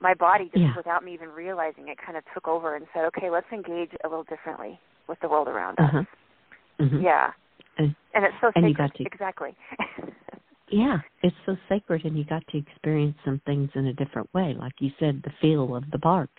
my 0.01 0.13
body 0.15 0.45
just 0.53 0.59
yeah. 0.59 0.77
without 0.77 1.05
me 1.05 1.15
even 1.15 1.29
realizing 1.31 1.89
it 1.89 1.99
kind 2.05 2.19
of 2.19 2.25
took 2.35 2.49
over 2.49 2.77
and 2.77 2.87
said, 2.93 3.05
okay, 3.07 3.31
let's 3.31 3.47
engage 3.53 3.91
a 4.05 4.09
little 4.09 4.25
differently 4.25 4.79
with 5.09 5.19
the 5.21 5.29
world 5.29 5.49
around 5.49 5.79
uh-huh. 5.79 6.01
us. 6.01 6.07
Mm-hmm. 6.81 7.03
Yeah. 7.03 7.31
And, 7.79 7.95
and 8.15 8.25
it's 8.25 8.35
so 8.41 8.51
and 8.55 8.65
sacred. 8.65 8.69
You 8.69 8.75
got 8.75 8.95
to, 8.95 9.05
exactly. 9.05 9.57
yeah, 10.71 10.99
it's 11.23 11.37
so 11.47 11.57
sacred, 11.69 12.05
and 12.05 12.19
you 12.19 12.25
got 12.25 12.47
to 12.49 12.59
experience 12.59 13.17
some 13.25 13.41
things 13.47 13.71
in 13.75 13.87
a 13.87 13.93
different 13.95 14.33
way. 14.35 14.55
Like 14.59 14.75
you 14.81 14.91
said, 14.99 15.23
the 15.25 15.33
feel 15.41 15.75
of 15.75 15.85
the 15.91 15.99
bark 15.99 16.31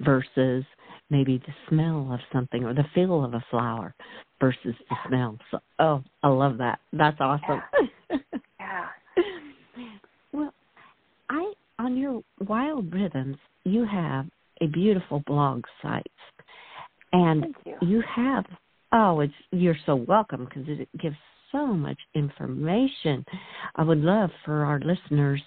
versus 0.00 0.64
maybe 1.10 1.38
the 1.38 1.52
smell 1.68 2.08
of 2.12 2.20
something 2.32 2.64
or 2.64 2.74
the 2.74 2.86
feel 2.94 3.24
of 3.24 3.34
a 3.34 3.44
flower 3.50 3.94
versus 4.42 4.74
the 4.90 4.96
smell. 5.06 5.38
So, 5.52 5.60
oh, 5.78 6.02
I 6.24 6.28
love 6.28 6.58
that. 6.58 6.80
That's 6.92 7.16
awesome. 7.20 7.62
Yeah. 8.10 8.18
yeah. 8.60 8.86
well, 10.32 10.52
I 11.30 11.52
on 11.78 11.96
your 11.96 12.22
Wild 12.40 12.92
Rhythms, 12.92 13.36
you 13.64 13.86
have 13.86 14.26
a 14.60 14.66
beautiful 14.66 15.22
blog 15.26 15.62
site, 15.80 16.06
and 17.12 17.54
you. 17.64 17.76
you. 17.82 18.02
have 18.14 18.44
oh, 18.92 19.20
it's 19.20 19.32
you're 19.52 19.76
so 19.86 19.94
welcome 19.94 20.44
because 20.44 20.64
it 20.66 20.88
gives 21.00 21.16
so 21.52 21.66
much 21.68 21.98
information. 22.14 23.24
I 23.76 23.84
would 23.84 23.98
love 23.98 24.30
for 24.44 24.64
our 24.64 24.80
listeners, 24.80 25.40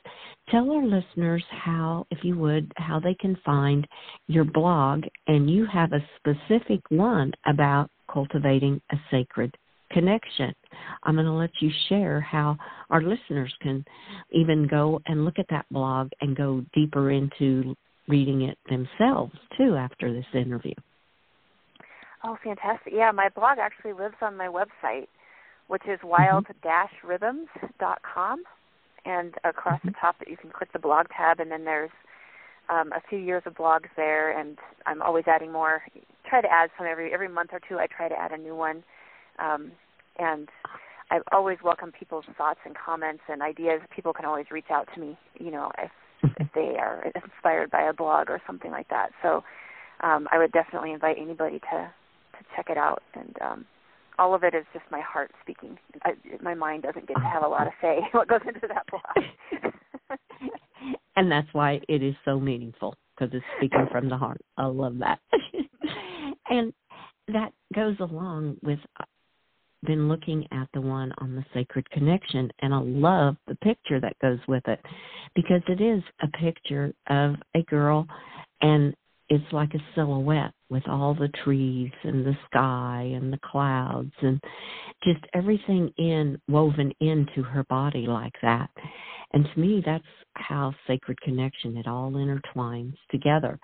tell 0.50 0.72
our 0.72 0.86
listeners 0.86 1.44
how, 1.50 2.06
if 2.12 2.20
you 2.24 2.38
would, 2.38 2.72
how 2.78 3.00
they 3.00 3.16
can 3.16 3.38
find 3.44 3.88
your 4.28 4.44
blog, 4.46 5.04
and 5.28 5.50
you 5.50 5.66
have 5.66 5.92
a 5.94 6.06
specific 6.20 6.80
one 6.90 7.32
about 7.48 7.90
cultivating 8.12 8.82
a 8.92 8.96
sacred 9.12 9.56
connection. 9.92 10.54
I'm 11.04 11.16
going 11.16 11.26
to 11.26 11.32
let 11.32 11.52
you 11.62 11.72
share 11.90 12.22
how 12.22 12.58
our 12.90 13.02
listeners 13.02 13.54
can 13.62 13.84
even 14.32 14.68
go 14.68 15.02
and 15.06 15.26
look 15.26 15.40
at 15.40 15.48
that 15.50 15.66
blog 15.72 16.10
and 16.22 16.36
go 16.36 16.64
deeper 16.74 17.12
into 17.12 17.76
reading 18.08 18.44
it 18.44 18.58
themselves 18.70 19.34
too 19.58 19.76
after 19.76 20.14
this 20.14 20.26
interview. 20.34 20.74
Oh, 22.24 22.38
fantastic. 22.44 22.94
Yeah, 22.96 23.12
my 23.12 23.30
blog 23.30 23.60
actually 23.60 23.94
lives 23.94 24.16
on 24.22 24.36
my 24.36 24.48
website, 24.48 25.08
which 25.68 25.84
is 25.88 26.00
wild-rhythms.com. 26.04 28.44
And 29.06 29.36
across 29.44 29.80
Mm-hmm. 29.80 29.90
the 29.90 29.96
top, 30.02 30.16
you 30.26 30.36
can 30.36 30.50
click 30.50 30.74
the 30.74 30.80
blog 30.80 31.06
tab, 31.16 31.40
and 31.40 31.52
then 31.52 31.64
there's 31.64 31.92
um, 32.70 32.92
a 32.94 33.02
few 33.08 33.20
years 33.20 33.44
of 33.46 33.54
blogs 33.54 33.90
there, 33.96 34.32
and 34.40 34.58
I'm 34.88 35.04
always 35.04 35.26
adding 35.28 35.52
more. 35.52 35.84
Try 36.30 36.42
to 36.42 36.52
add 36.52 36.70
some 36.78 36.88
every 36.88 37.14
every 37.14 37.30
month 37.30 37.52
or 37.54 37.60
two. 37.68 37.78
I 37.78 37.88
try 37.88 38.10
to 38.10 38.16
add 38.16 38.32
a 38.32 38.38
new 38.38 38.56
one, 38.56 38.84
um, 39.40 39.72
and 40.18 40.50
I 41.12 41.20
always 41.32 41.58
welcome 41.64 41.92
people's 41.92 42.26
thoughts 42.38 42.60
and 42.66 42.76
comments 42.76 43.24
and 43.30 43.42
ideas. 43.42 43.82
People 43.96 44.14
can 44.14 44.26
always 44.26 44.46
reach 44.52 44.72
out 44.72 44.88
to 44.96 45.00
me, 45.00 45.18
you 45.40 45.52
know, 45.52 45.72
if 45.78 45.92
if 46.40 46.48
they 46.56 46.76
are 46.80 47.12
inspired 47.16 47.70
by 47.72 47.84
a 47.84 47.94
blog 47.94 48.30
or 48.30 48.42
something 48.48 48.72
like 48.72 48.90
that. 48.90 49.10
So 49.22 49.44
um, 50.02 50.28
I 50.32 50.38
would 50.38 50.52
definitely 50.52 50.92
invite 50.92 51.18
anybody 51.20 51.60
to 51.60 51.92
to 52.38 52.46
check 52.56 52.68
it 52.70 52.78
out. 52.78 53.04
And 53.14 53.36
um, 53.42 53.66
all 54.18 54.34
of 54.34 54.44
it 54.44 54.54
is 54.54 54.66
just 54.74 54.86
my 54.92 55.02
heart 55.02 55.32
speaking. 55.42 55.78
I, 56.04 56.14
my 56.42 56.54
mind 56.54 56.84
doesn't 56.84 57.08
get 57.08 57.16
to 57.16 57.24
have 57.24 57.44
a 57.44 57.48
lot 57.48 57.68
of 57.68 57.74
say 57.82 58.00
what 58.12 58.28
goes 58.28 58.42
into 58.48 58.68
that 58.68 58.86
blog. 58.90 60.20
and 61.16 61.32
that's 61.32 61.48
why 61.54 61.82
it 61.88 62.02
is 62.02 62.16
so 62.26 62.40
meaningful 62.40 62.96
because 63.16 63.34
it's 63.34 63.46
speaking 63.58 63.88
from 63.92 64.10
the 64.10 64.18
heart. 64.18 64.42
I 64.58 64.66
love 64.66 64.98
that. 65.00 65.20
And 66.50 66.74
that 67.28 67.52
goes 67.74 67.96
along 68.00 68.58
with 68.64 68.80
uh, 69.00 69.06
been 69.86 70.08
looking 70.08 70.48
at 70.52 70.68
the 70.74 70.82
one 70.82 71.12
on 71.20 71.36
the 71.36 71.46
sacred 71.54 71.90
connection 71.92 72.50
and 72.60 72.74
I 72.74 72.80
love 72.80 73.36
the 73.48 73.56
picture 73.56 74.00
that 74.00 74.18
goes 74.20 74.40
with 74.48 74.68
it 74.68 74.80
because 75.36 75.62
it 75.68 75.80
is 75.82 76.02
a 76.22 76.28
picture 76.40 76.92
of 77.10 77.36
a 77.56 77.62
girl 77.64 78.08
and 78.62 78.96
it's 79.30 79.52
like 79.52 79.74
a 79.74 79.84
silhouette 79.96 80.52
with 80.70 80.88
all 80.88 81.16
the 81.16 81.30
trees 81.44 81.92
and 82.04 82.26
the 82.26 82.38
sky 82.46 83.12
and 83.16 83.32
the 83.32 83.40
clouds 83.44 84.12
and 84.22 84.40
just 85.04 85.20
everything 85.34 85.92
in 85.98 86.40
woven 86.48 86.92
into 87.00 87.42
her 87.44 87.64
body 87.70 88.06
like 88.08 88.34
that. 88.42 88.70
And 89.34 89.48
to 89.54 89.60
me 89.60 89.82
that's 89.86 90.04
how 90.36 90.74
sacred 90.86 91.20
connection 91.22 91.78
it 91.78 91.88
all 91.88 92.12
intertwines 92.12 92.96
together. 93.10 93.58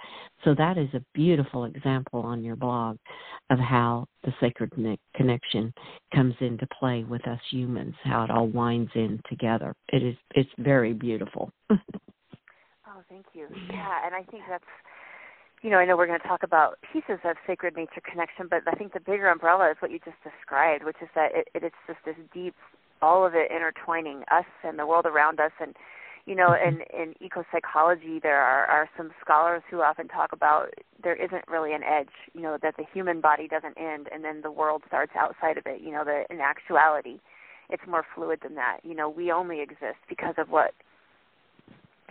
So 0.43 0.55
that 0.57 0.77
is 0.77 0.89
a 0.93 1.03
beautiful 1.13 1.65
example 1.65 2.21
on 2.21 2.43
your 2.43 2.55
blog 2.55 2.97
of 3.49 3.59
how 3.59 4.05
the 4.23 4.33
sacred 4.39 4.71
connection 5.15 5.73
comes 6.13 6.35
into 6.39 6.67
play 6.79 7.03
with 7.03 7.27
us 7.27 7.39
humans, 7.49 7.95
how 8.03 8.23
it 8.23 8.31
all 8.31 8.47
winds 8.47 8.91
in 8.95 9.21
together. 9.29 9.73
It 9.89 10.03
is 10.03 10.15
it's 10.33 10.49
very 10.57 10.93
beautiful. 10.93 11.51
oh, 11.71 11.77
thank 13.09 13.25
you. 13.33 13.47
Yeah, 13.69 14.05
and 14.05 14.15
I 14.15 14.23
think 14.31 14.43
that's 14.49 14.63
you 15.61 15.69
know, 15.69 15.77
I 15.77 15.85
know 15.85 15.95
we're 15.95 16.07
going 16.07 16.19
to 16.19 16.27
talk 16.27 16.43
about 16.43 16.79
pieces 16.91 17.19
of 17.23 17.37
sacred 17.45 17.75
nature 17.75 18.01
connection, 18.01 18.47
but 18.49 18.63
I 18.67 18.71
think 18.71 18.93
the 18.93 18.99
bigger 18.99 19.29
umbrella 19.29 19.69
is 19.69 19.77
what 19.79 19.91
you 19.91 19.99
just 19.99 20.17
described, 20.23 20.83
which 20.83 20.97
is 21.01 21.09
that 21.13 21.31
it, 21.33 21.47
it, 21.53 21.63
it's 21.63 21.75
just 21.85 21.99
this 22.03 22.15
deep, 22.33 22.55
all 23.01 23.25
of 23.25 23.33
it 23.35 23.51
intertwining 23.51 24.23
us 24.31 24.45
and 24.63 24.79
the 24.79 24.87
world 24.87 25.05
around 25.05 25.39
us. 25.39 25.51
And, 25.59 25.75
you 26.25 26.33
know, 26.33 26.49
mm-hmm. 26.49 26.81
in, 26.81 27.01
in 27.01 27.13
eco 27.21 27.43
psychology, 27.51 28.19
there 28.21 28.41
are, 28.41 28.65
are 28.65 28.89
some 28.97 29.11
scholars 29.23 29.61
who 29.69 29.81
often 29.81 30.07
talk 30.07 30.33
about 30.33 30.69
there 31.03 31.15
isn't 31.15 31.47
really 31.47 31.73
an 31.73 31.83
edge, 31.83 32.13
you 32.33 32.41
know, 32.41 32.57
that 32.61 32.75
the 32.77 32.85
human 32.91 33.21
body 33.21 33.47
doesn't 33.47 33.77
end 33.77 34.07
and 34.11 34.23
then 34.23 34.41
the 34.41 34.51
world 34.51 34.81
starts 34.87 35.13
outside 35.15 35.59
of 35.59 35.67
it, 35.67 35.79
you 35.81 35.91
know, 35.91 36.03
that 36.03 36.25
in 36.31 36.39
actuality, 36.39 37.19
it's 37.69 37.83
more 37.87 38.03
fluid 38.15 38.39
than 38.41 38.55
that. 38.55 38.79
You 38.83 38.95
know, 38.95 39.09
we 39.09 39.31
only 39.31 39.61
exist 39.61 40.01
because 40.09 40.35
of 40.39 40.49
what 40.49 40.73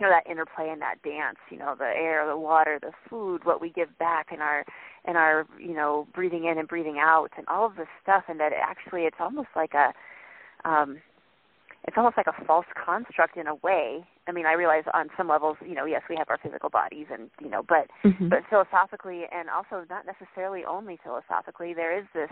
you 0.01 0.07
know 0.07 0.13
that 0.13 0.29
interplay 0.29 0.69
and 0.69 0.81
that 0.81 0.95
dance 1.03 1.37
you 1.51 1.57
know 1.57 1.75
the 1.77 1.85
air 1.85 2.25
the 2.27 2.37
water 2.37 2.79
the 2.81 2.91
food 3.07 3.45
what 3.45 3.61
we 3.61 3.69
give 3.69 3.95
back 3.99 4.27
and 4.31 4.41
our 4.41 4.65
and 5.05 5.15
our 5.15 5.45
you 5.59 5.75
know 5.75 6.07
breathing 6.13 6.45
in 6.45 6.57
and 6.57 6.67
breathing 6.67 6.97
out 6.99 7.29
and 7.37 7.47
all 7.47 7.65
of 7.65 7.75
this 7.75 7.87
stuff 8.01 8.23
and 8.27 8.39
that 8.39 8.51
actually 8.51 9.03
it's 9.03 9.17
almost 9.19 9.49
like 9.55 9.73
a 9.75 9.93
um 10.67 10.97
it's 11.83 11.97
almost 11.97 12.17
like 12.17 12.27
a 12.27 12.45
false 12.45 12.65
construct 12.83 13.37
in 13.37 13.45
a 13.45 13.55
way 13.55 14.03
i 14.27 14.31
mean 14.31 14.47
i 14.47 14.53
realize 14.53 14.83
on 14.91 15.07
some 15.15 15.27
levels 15.27 15.55
you 15.63 15.75
know 15.75 15.85
yes 15.85 16.01
we 16.09 16.15
have 16.15 16.29
our 16.29 16.39
physical 16.41 16.69
bodies 16.69 17.05
and 17.11 17.29
you 17.39 17.49
know 17.49 17.61
but 17.61 17.87
mm-hmm. 18.03 18.27
but 18.27 18.39
philosophically 18.49 19.25
and 19.31 19.49
also 19.49 19.85
not 19.87 20.03
necessarily 20.07 20.63
only 20.65 20.97
philosophically 21.03 21.75
there 21.75 21.95
is 21.95 22.05
this 22.15 22.29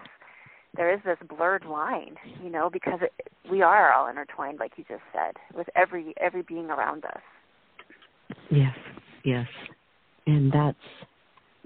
there 0.75 0.93
is 0.93 0.99
this 1.03 1.17
blurred 1.27 1.65
line, 1.65 2.15
you 2.43 2.49
know, 2.51 2.69
because 2.69 2.99
it, 3.01 3.11
we 3.49 3.63
are 3.63 3.91
all 3.91 4.07
intertwined, 4.07 4.59
like 4.59 4.73
you 4.77 4.85
just 4.87 5.01
said, 5.11 5.35
with 5.51 5.67
every 5.75 6.13
every 6.21 6.43
being 6.43 6.69
around 6.69 7.05
us. 7.05 7.21
Yes, 8.51 8.75
yes. 9.23 9.47
And 10.25 10.51
that's 10.51 10.77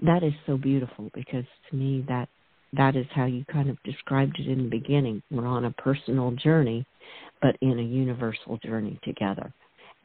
that 0.02 0.22
is 0.22 0.32
so 0.46 0.56
beautiful 0.56 1.10
because 1.14 1.44
to 1.70 1.76
me 1.76 2.04
that 2.08 2.28
that 2.76 2.96
is 2.96 3.06
how 3.14 3.26
you 3.26 3.44
kind 3.50 3.70
of 3.70 3.82
described 3.84 4.38
it 4.38 4.48
in 4.48 4.64
the 4.64 4.70
beginning. 4.70 5.22
We're 5.30 5.46
on 5.46 5.64
a 5.64 5.70
personal 5.70 6.32
journey, 6.32 6.84
but 7.40 7.56
in 7.60 7.78
a 7.78 7.82
universal 7.82 8.58
journey 8.58 8.98
together. 9.04 9.52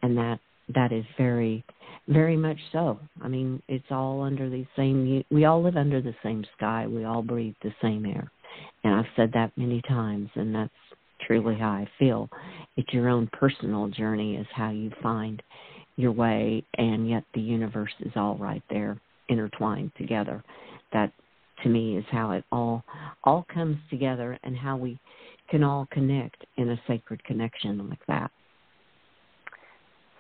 And 0.03 0.17
that 0.17 0.39
that 0.74 0.91
is 0.91 1.05
very 1.17 1.63
very 2.07 2.38
much 2.38 2.57
so. 2.71 3.00
I 3.21 3.27
mean, 3.27 3.62
it's 3.67 3.91
all 3.91 4.21
under 4.21 4.50
the 4.50 4.65
same 4.75 5.24
we 5.31 5.45
all 5.45 5.63
live 5.63 5.77
under 5.77 6.01
the 6.01 6.15
same 6.24 6.45
sky. 6.57 6.86
We 6.88 7.03
all 7.05 7.21
breathe 7.21 7.55
the 7.62 7.74
same 7.81 8.05
air. 8.05 8.31
And 8.83 8.95
I've 8.95 9.12
said 9.15 9.31
that 9.33 9.57
many 9.57 9.81
times 9.88 10.29
and 10.36 10.53
that's 10.55 10.71
truly 11.25 11.55
how 11.55 11.69
I 11.69 11.88
feel. 11.98 12.29
It's 12.77 12.93
your 12.93 13.09
own 13.09 13.29
personal 13.33 13.88
journey 13.89 14.36
is 14.38 14.48
how 14.53 14.69
you 14.71 14.91
find 15.03 15.41
your 16.00 16.13
way 16.13 16.63
and 16.77 17.10
yet 17.10 17.25
the 17.34 17.41
universe 17.41 17.91
is 18.00 18.13
all 18.15 18.38
right 18.38 18.63
there 18.70 18.98
intertwined 19.27 19.91
together. 19.98 20.41
That 20.94 21.12
to 21.62 21.70
me 21.70 21.98
is 21.98 22.06
how 22.10 22.32
it 22.32 22.46
all 22.53 22.86
all 23.25 23.46
comes 23.53 23.77
together 23.89 24.39
and 24.44 24.58
how 24.58 24.77
we 24.77 24.98
can 25.50 25.62
all 25.62 25.89
connect 25.91 26.46
in 26.56 26.70
a 26.70 26.82
sacred 26.88 27.22
connection 27.25 27.89
like 27.89 28.00
that. 28.08 28.32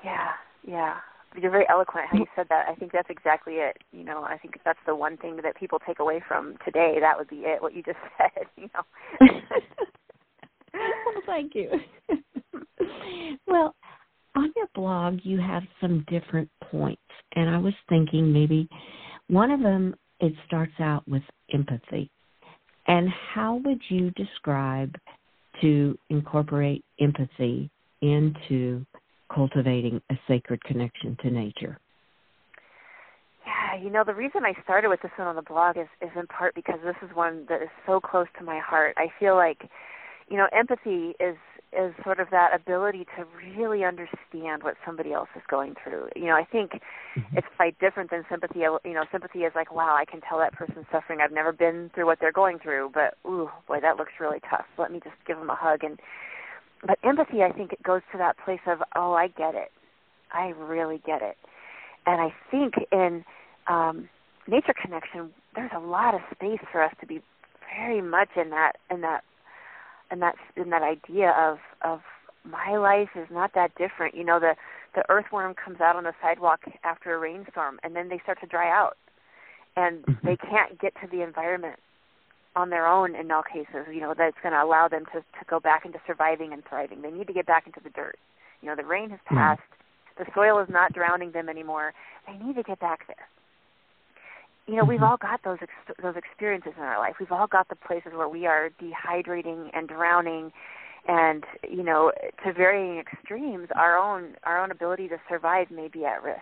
Yeah 0.03 0.31
yeah. 0.67 0.97
You're 1.39 1.51
very 1.51 1.65
eloquent 1.69 2.07
how 2.11 2.17
you 2.17 2.25
said 2.35 2.47
that. 2.49 2.65
I 2.67 2.75
think 2.75 2.91
that's 2.91 3.09
exactly 3.09 3.53
it 3.53 3.77
you 3.93 4.03
know. 4.03 4.23
I 4.23 4.37
think 4.37 4.59
that's 4.65 4.79
the 4.85 4.95
one 4.95 5.15
thing 5.15 5.37
that 5.43 5.55
people 5.55 5.79
take 5.87 5.99
away 5.99 6.21
from 6.27 6.57
today. 6.65 6.97
That 6.99 7.17
would 7.17 7.29
be 7.29 7.43
it 7.45 7.61
what 7.61 7.73
you 7.73 7.83
just 7.83 7.99
said 8.17 8.47
you 8.57 8.69
know. 8.75 9.29
Well 10.73 11.23
thank 11.25 11.55
you. 11.55 11.71
Well 13.47 13.75
blog 14.79 15.19
you 15.23 15.39
have 15.39 15.63
some 15.81 16.05
different 16.07 16.49
points. 16.71 17.01
And 17.35 17.49
i 17.49 17.57
was 17.57 17.73
thinking 17.89 18.31
maybe 18.31 18.67
one 19.27 19.51
of 19.51 19.61
them 19.61 19.95
it 20.19 20.33
starts 20.47 20.73
out 20.79 21.07
with 21.07 21.23
empathy. 21.53 22.09
And 22.87 23.09
how 23.33 23.61
would 23.63 23.81
you 23.89 24.11
describe 24.11 24.95
to 25.61 25.97
incorporate 26.09 26.83
empathy 26.99 27.69
into 28.01 28.85
cultivating 29.33 30.01
a 30.09 30.15
sacred 30.27 30.63
connection 30.63 31.17
to 31.21 31.29
nature? 31.29 31.77
Yeah 33.45 33.81
you 33.83 33.89
know 33.89 34.03
the 34.05 34.13
reason 34.13 34.41
i 34.45 34.53
started 34.63 34.89
with 34.89 35.01
this 35.01 35.11
one 35.17 35.27
on 35.27 35.35
the 35.35 35.41
blog 35.41 35.77
is 35.77 35.87
is 36.01 36.09
in 36.15 36.25
part 36.27 36.55
because 36.55 36.79
this 36.83 36.95
is 37.03 37.15
one 37.15 37.45
that 37.49 37.61
is 37.61 37.69
so 37.85 37.99
close 37.99 38.27
to 38.37 38.45
my 38.45 38.59
heart. 38.59 38.93
I 38.97 39.07
feel 39.19 39.35
like 39.35 39.61
you 40.29 40.37
know 40.37 40.47
empathy 40.51 41.15
is 41.19 41.37
is 41.71 41.93
sort 42.03 42.19
of 42.19 42.29
that 42.31 42.49
ability 42.55 43.05
to 43.15 43.25
really 43.55 43.83
understand 43.83 44.63
what 44.63 44.75
somebody 44.83 45.13
else 45.13 45.29
is 45.35 45.43
going 45.47 45.75
through. 45.83 46.09
You 46.15 46.25
know, 46.25 46.35
I 46.35 46.43
think 46.43 46.71
mm-hmm. 46.71 47.37
it's 47.37 47.47
quite 47.55 47.77
different 47.79 48.09
than 48.09 48.23
sympathy. 48.29 48.59
You 48.59 48.93
know, 48.93 49.05
sympathy 49.11 49.39
is 49.39 49.53
like, 49.53 49.71
wow, 49.71 49.95
I 49.95 50.05
can 50.05 50.19
tell 50.21 50.39
that 50.39 50.53
person's 50.53 50.87
suffering. 50.91 51.19
I've 51.21 51.31
never 51.31 51.51
been 51.51 51.91
through 51.93 52.07
what 52.07 52.19
they're 52.19 52.31
going 52.31 52.57
through, 52.57 52.91
but 52.93 53.17
ooh, 53.29 53.49
boy, 53.67 53.79
that 53.81 53.97
looks 53.97 54.13
really 54.19 54.39
tough. 54.49 54.65
Let 54.77 54.91
me 54.91 54.99
just 55.03 55.15
give 55.27 55.37
them 55.37 55.49
a 55.49 55.55
hug. 55.55 55.83
And 55.83 55.99
but 56.85 56.97
empathy, 57.03 57.43
I 57.43 57.51
think 57.51 57.73
it 57.73 57.83
goes 57.83 58.01
to 58.13 58.17
that 58.17 58.37
place 58.43 58.61
of, 58.65 58.79
oh, 58.95 59.13
I 59.13 59.27
get 59.27 59.53
it. 59.53 59.71
I 60.31 60.53
really 60.57 61.01
get 61.05 61.21
it. 61.21 61.37
And 62.05 62.21
I 62.21 62.33
think 62.49 62.75
in 62.91 63.23
um, 63.67 64.09
nature 64.47 64.73
connection, 64.81 65.31
there's 65.55 65.71
a 65.75 65.79
lot 65.79 66.15
of 66.15 66.21
space 66.33 66.61
for 66.71 66.81
us 66.81 66.93
to 67.01 67.05
be 67.05 67.21
very 67.77 68.01
much 68.01 68.29
in 68.35 68.49
that 68.49 68.73
in 68.89 69.01
that 69.01 69.23
and 70.11 70.21
that 70.21 70.35
in 70.55 70.69
that 70.69 70.81
idea 70.81 71.31
of 71.31 71.57
of 71.81 72.01
my 72.43 72.77
life 72.77 73.09
is 73.15 73.27
not 73.29 73.53
that 73.55 73.71
different. 73.75 74.15
You 74.15 74.23
know, 74.23 74.39
the 74.39 74.55
the 74.95 75.03
earthworm 75.09 75.53
comes 75.53 75.81
out 75.81 75.95
on 75.95 76.03
the 76.03 76.13
sidewalk 76.21 76.61
after 76.83 77.13
a 77.13 77.19
rainstorm, 77.19 77.79
and 77.83 77.95
then 77.95 78.09
they 78.09 78.19
start 78.23 78.39
to 78.41 78.47
dry 78.47 78.69
out, 78.69 78.97
and 79.75 80.03
mm-hmm. 80.03 80.27
they 80.27 80.37
can't 80.37 80.79
get 80.79 80.93
to 81.01 81.07
the 81.11 81.21
environment 81.21 81.79
on 82.55 82.69
their 82.69 82.87
own 82.87 83.15
in 83.15 83.31
all 83.31 83.43
cases. 83.43 83.85
You 83.91 84.01
know, 84.01 84.13
that's 84.17 84.37
going 84.41 84.53
to 84.53 84.63
allow 84.63 84.87
them 84.87 85.05
to 85.13 85.19
to 85.19 85.45
go 85.47 85.59
back 85.59 85.85
into 85.85 85.99
surviving 86.07 86.53
and 86.53 86.63
thriving. 86.67 87.01
They 87.01 87.11
need 87.11 87.27
to 87.27 87.33
get 87.33 87.45
back 87.45 87.67
into 87.67 87.79
the 87.83 87.91
dirt. 87.91 88.17
You 88.61 88.69
know, 88.69 88.75
the 88.75 88.85
rain 88.85 89.09
has 89.11 89.19
mm-hmm. 89.25 89.35
passed. 89.35 89.61
The 90.17 90.25
soil 90.35 90.59
is 90.59 90.67
not 90.69 90.91
drowning 90.93 91.31
them 91.31 91.47
anymore. 91.47 91.93
They 92.27 92.37
need 92.37 92.55
to 92.55 92.63
get 92.63 92.79
back 92.79 93.07
there. 93.07 93.27
You 94.69 94.75
know, 94.75 94.83
mm-hmm. 94.83 94.91
we've 94.91 95.03
all 95.03 95.17
got 95.17 95.43
those 95.43 95.57
ex- 95.61 95.97
those 96.01 96.15
experiences 96.15 96.73
in 96.77 96.83
our 96.83 96.99
life. 96.99 97.15
We've 97.19 97.31
all 97.31 97.47
got 97.47 97.69
the 97.69 97.75
places 97.75 98.11
where 98.15 98.29
we 98.29 98.45
are 98.45 98.69
dehydrating 98.81 99.69
and 99.73 99.87
drowning, 99.87 100.51
and 101.07 101.43
you 101.67 101.81
know, 101.81 102.11
to 102.45 102.53
varying 102.53 102.99
extremes, 102.99 103.69
our 103.75 103.97
own 103.97 104.35
our 104.43 104.61
own 104.61 104.69
ability 104.69 105.07
to 105.07 105.17
survive 105.27 105.71
may 105.71 105.87
be 105.87 106.05
at 106.05 106.21
risk. 106.21 106.39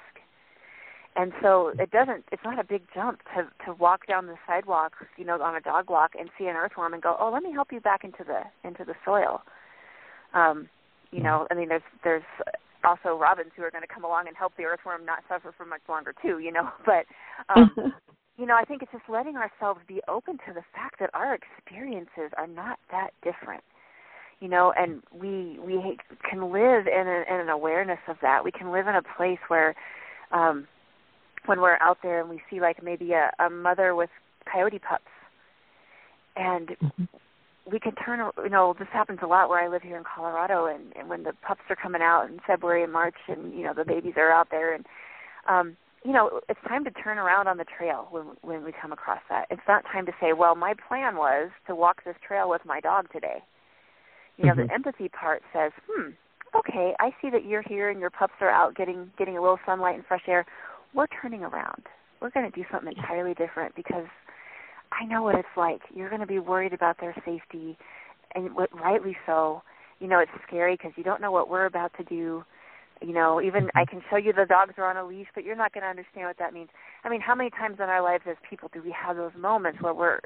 And 1.16 1.32
so 1.42 1.72
it 1.80 1.90
doesn't. 1.90 2.26
It's 2.32 2.44
not 2.44 2.60
a 2.60 2.66
big 2.66 2.84
jump 2.94 3.22
to 3.36 3.48
to 3.66 3.74
walk 3.74 4.08
down 4.08 4.28
the 4.28 4.36
sidewalk, 4.46 4.94
you 5.16 5.24
know, 5.24 5.42
on 5.42 5.56
a 5.56 5.62
dog 5.62 5.90
walk 5.90 6.12
and 6.20 6.30
see 6.38 6.48
an 6.48 6.56
earthworm 6.58 6.94
and 6.94 7.02
go, 7.02 7.16
oh, 7.18 7.32
let 7.32 7.44
me 7.44 7.54
help 7.54 7.72
you 7.72 7.80
back 7.80 8.04
into 8.04 8.26
the 8.26 8.42
into 8.68 8.84
the 8.84 8.94
soil. 9.06 9.42
Um, 10.34 10.68
you 11.12 11.24
know, 11.24 11.48
I 11.50 11.54
mean, 11.54 11.70
there's 11.70 11.82
there's 12.04 12.24
also 12.84 13.18
robins 13.18 13.52
who 13.56 13.64
are 13.64 13.72
going 13.72 13.82
to 13.82 13.94
come 13.94 14.04
along 14.04 14.28
and 14.28 14.36
help 14.36 14.54
the 14.58 14.64
earthworm 14.64 15.06
not 15.06 15.24
suffer 15.30 15.54
for 15.56 15.66
much 15.66 15.82
longer 15.88 16.14
too. 16.22 16.40
You 16.40 16.52
know, 16.52 16.70
but 16.86 17.06
um, 17.56 17.72
you 18.38 18.46
know, 18.46 18.56
I 18.56 18.64
think 18.64 18.82
it's 18.82 18.92
just 18.92 19.10
letting 19.10 19.36
ourselves 19.36 19.80
be 19.88 20.02
open 20.08 20.38
to 20.48 20.54
the 20.54 20.64
fact 20.74 21.00
that 21.00 21.10
our 21.14 21.36
experiences 21.36 22.32
are 22.38 22.48
not 22.48 22.80
that 22.92 23.10
different. 23.24 23.64
You 24.40 24.50
know, 24.50 24.72
and 24.78 25.02
we 25.12 25.60
we 25.60 25.98
can 26.30 26.52
live 26.52 26.86
in, 26.86 27.08
a, 27.08 27.24
in 27.34 27.42
an 27.42 27.50
awareness 27.50 28.00
of 28.08 28.18
that. 28.22 28.44
We 28.46 28.52
can 28.52 28.72
live 28.72 28.88
in 28.88 28.96
a 28.96 29.02
place 29.02 29.40
where, 29.48 29.74
um, 30.32 30.68
when 31.48 31.60
we're 31.60 31.78
out 31.82 31.98
there 32.04 32.22
and 32.22 32.30
we 32.30 32.40
see 32.50 32.62
like 32.62 32.84
maybe 32.84 33.14
a, 33.14 33.32
a 33.44 33.50
mother 33.50 33.96
with 33.96 34.12
coyote 34.52 34.80
pups, 34.80 35.04
and 36.36 36.70
mm-hmm 36.70 37.06
we 37.72 37.80
can 37.80 37.94
turn 37.96 38.20
you 38.44 38.50
know 38.50 38.76
this 38.78 38.88
happens 38.92 39.20
a 39.22 39.28
lot 39.28 39.50
where 39.50 39.64
I 39.64 39.68
live 39.68 39.82
here 39.82 39.98
in 39.98 40.04
Colorado 40.04 40.68
and, 40.68 40.96
and 40.98 41.10
when 41.10 41.24
the 41.24 41.34
pups 41.46 41.62
are 41.70 41.76
coming 41.76 42.02
out 42.02 42.30
in 42.30 42.40
February 42.46 42.84
and 42.84 42.94
March 42.94 43.16
and 43.28 43.54
you 43.54 43.64
know 43.64 43.74
the 43.74 43.86
babies 43.86 44.14
are 44.18 44.32
out 44.32 44.48
there 44.52 44.74
and 44.74 44.86
um 45.50 45.76
you 46.08 46.14
know 46.14 46.40
it's 46.48 46.60
time 46.68 46.84
to 46.86 46.92
turn 46.92 47.18
around 47.18 47.48
on 47.48 47.58
the 47.58 47.66
trail 47.66 48.08
when 48.12 48.26
when 48.42 48.64
we 48.64 48.72
come 48.80 48.92
across 48.92 49.22
that 49.30 49.46
it's 49.50 49.62
not 49.68 49.84
time 49.92 50.06
to 50.06 50.14
say 50.22 50.32
well 50.34 50.56
my 50.56 50.74
plan 50.88 51.18
was 51.18 51.50
to 51.68 51.76
walk 51.76 52.04
this 52.06 52.16
trail 52.26 52.50
with 52.50 52.62
my 52.66 52.80
dog 52.80 53.12
today 53.12 53.44
you 54.38 54.46
know 54.46 54.54
mm-hmm. 54.54 54.68
the 54.68 54.74
empathy 54.74 55.10
part 55.10 55.42
says 55.54 55.72
hmm 55.90 56.12
okay 56.56 56.94
I 57.00 57.12
see 57.22 57.30
that 57.30 57.46
you're 57.46 57.64
here 57.68 57.90
and 57.90 58.00
your 58.00 58.10
pups 58.10 58.40
are 58.40 58.50
out 58.50 58.76
getting 58.76 59.12
getting 59.18 59.38
a 59.38 59.42
little 59.42 59.60
sunlight 59.66 59.96
and 59.96 60.06
fresh 60.06 60.24
air 60.28 60.46
we're 60.94 61.08
turning 61.22 61.44
around 61.44 61.84
we're 62.22 62.32
going 62.32 62.50
to 62.50 62.56
do 62.56 62.66
something 62.72 62.94
entirely 62.98 63.34
different 63.34 63.76
because 63.76 64.08
I 64.92 65.06
know 65.06 65.24
what 65.24 65.36
it's 65.36 65.48
like. 65.56 65.82
You're 65.94 66.10
going 66.10 66.22
to 66.22 66.28
be 66.28 66.40
worried 66.40 66.74
about 66.74 66.98
their 67.00 67.16
safety, 67.26 67.78
and 68.36 68.50
rightly 68.74 69.16
so. 69.26 69.62
You 70.00 70.08
know, 70.08 70.20
it's 70.20 70.32
scary 70.48 70.76
because 70.76 70.92
you 70.96 71.04
don't 71.04 71.22
know 71.22 71.32
what 71.32 71.50
we're 71.50 71.66
about 71.66 71.92
to 71.98 72.04
do. 72.04 72.44
You 73.02 73.14
know, 73.14 73.42
even 73.42 73.70
I 73.76 73.86
can 73.86 74.02
show 74.10 74.18
you 74.18 74.34
the 74.34 74.46
dogs 74.46 74.74
are 74.78 74.90
on 74.90 74.98
a 74.98 75.06
leash, 75.06 75.28
but 75.36 75.44
you're 75.44 75.56
not 75.56 75.74
going 75.74 75.84
to 75.84 75.90
understand 75.90 76.28
what 76.28 76.38
that 76.40 76.54
means. 76.54 76.70
I 77.04 77.10
mean, 77.10 77.22
how 77.22 77.36
many 77.36 77.50
times 77.50 77.78
in 77.78 77.86
our 77.86 78.02
lives 78.02 78.24
as 78.30 78.38
people 78.50 78.70
do 78.74 78.82
we 78.82 78.92
have 78.92 79.18
those 79.18 79.32
moments 79.38 79.82
where 79.82 79.94
we're 79.94 80.20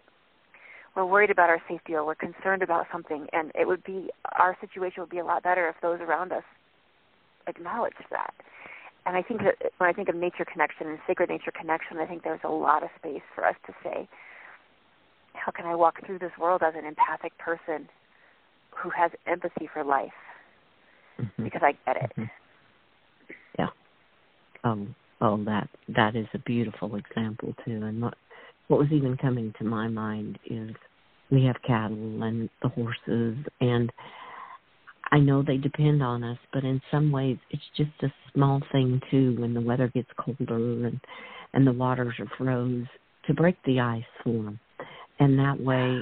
we're 0.96 1.06
worried 1.06 1.30
about 1.30 1.50
our 1.50 1.62
safety 1.70 1.94
or 1.96 2.06
we're 2.06 2.16
concerned 2.16 2.62
about 2.62 2.86
something, 2.92 3.28
and 3.32 3.52
it 3.56 3.66
would 3.68 3.84
be 3.84 4.10
our 4.34 4.58
situation 4.60 5.02
would 5.02 5.10
be 5.10 5.20
a 5.20 5.26
lot 5.26 5.44
better 5.44 5.70
if 5.70 5.76
those 5.82 6.00
around 6.02 6.32
us 6.34 6.44
acknowledged 7.48 8.04
that. 8.10 8.34
And 9.06 9.16
I 9.16 9.22
think 9.22 9.42
that 9.42 9.72
when 9.78 9.90
I 9.90 9.94
think 9.94 10.10
of 10.10 10.16
nature 10.16 10.46
connection 10.46 10.88
and 10.88 11.00
sacred 11.08 11.30
nature 11.30 11.52
connection, 11.52 11.98
I 11.98 12.06
think 12.06 12.24
there's 12.24 12.42
a 12.44 12.50
lot 12.50 12.84
of 12.84 12.90
space 13.00 13.24
for 13.34 13.46
us 13.46 13.56
to 13.68 13.74
say, 13.84 14.08
how 15.34 15.52
can 15.52 15.66
I 15.66 15.76
walk 15.76 16.06
through 16.06 16.20
this 16.20 16.32
world 16.40 16.62
as 16.62 16.74
an 16.78 16.86
empathic 16.86 17.38
person 17.38 17.88
who 18.72 18.90
has 18.90 19.12
empathy 19.26 19.68
for 19.74 19.84
life? 19.84 20.12
Mm-hmm. 21.20 21.44
Because 21.44 21.62
I 21.64 21.72
get 21.86 22.04
it. 22.04 22.12
Mm-hmm. 22.12 22.41
Um 24.64 24.96
oh 25.22 25.44
that 25.46 25.70
that 25.90 26.16
is 26.16 26.28
a 26.34 26.40
beautiful 26.40 26.96
example 26.96 27.54
too. 27.66 27.82
And 27.84 28.02
what 28.02 28.16
what 28.68 28.80
was 28.80 28.92
even 28.92 29.18
coming 29.18 29.54
to 29.60 29.66
my 29.66 29.88
mind 29.88 30.40
is 30.50 30.72
we 31.30 31.46
have 31.46 31.56
cattle 31.66 32.24
and 32.24 32.50
the 32.62 32.70
horses 32.70 33.38
and 33.60 33.92
I 35.14 35.20
know 35.20 35.44
they 35.44 35.58
depend 35.58 36.02
on 36.02 36.24
us, 36.24 36.38
but 36.54 36.64
in 36.64 36.82
some 36.90 37.12
ways 37.12 37.38
it's 37.50 37.64
just 37.76 37.92
a 38.02 38.14
small 38.34 38.62
thing 38.72 39.02
too 39.12 39.36
when 39.40 39.54
the 39.54 39.62
weather 39.62 39.90
gets 39.90 40.10
colder 40.18 40.88
and 40.88 41.00
and 41.54 41.68
the 41.68 41.74
waters 41.74 42.16
are 42.20 42.32
froze 42.38 42.86
to 43.28 43.34
break 43.34 43.58
the 43.66 43.80
ice 43.80 44.04
for 44.24 44.32
them 44.32 44.60
and 45.22 45.38
that 45.38 45.62
way 45.62 46.02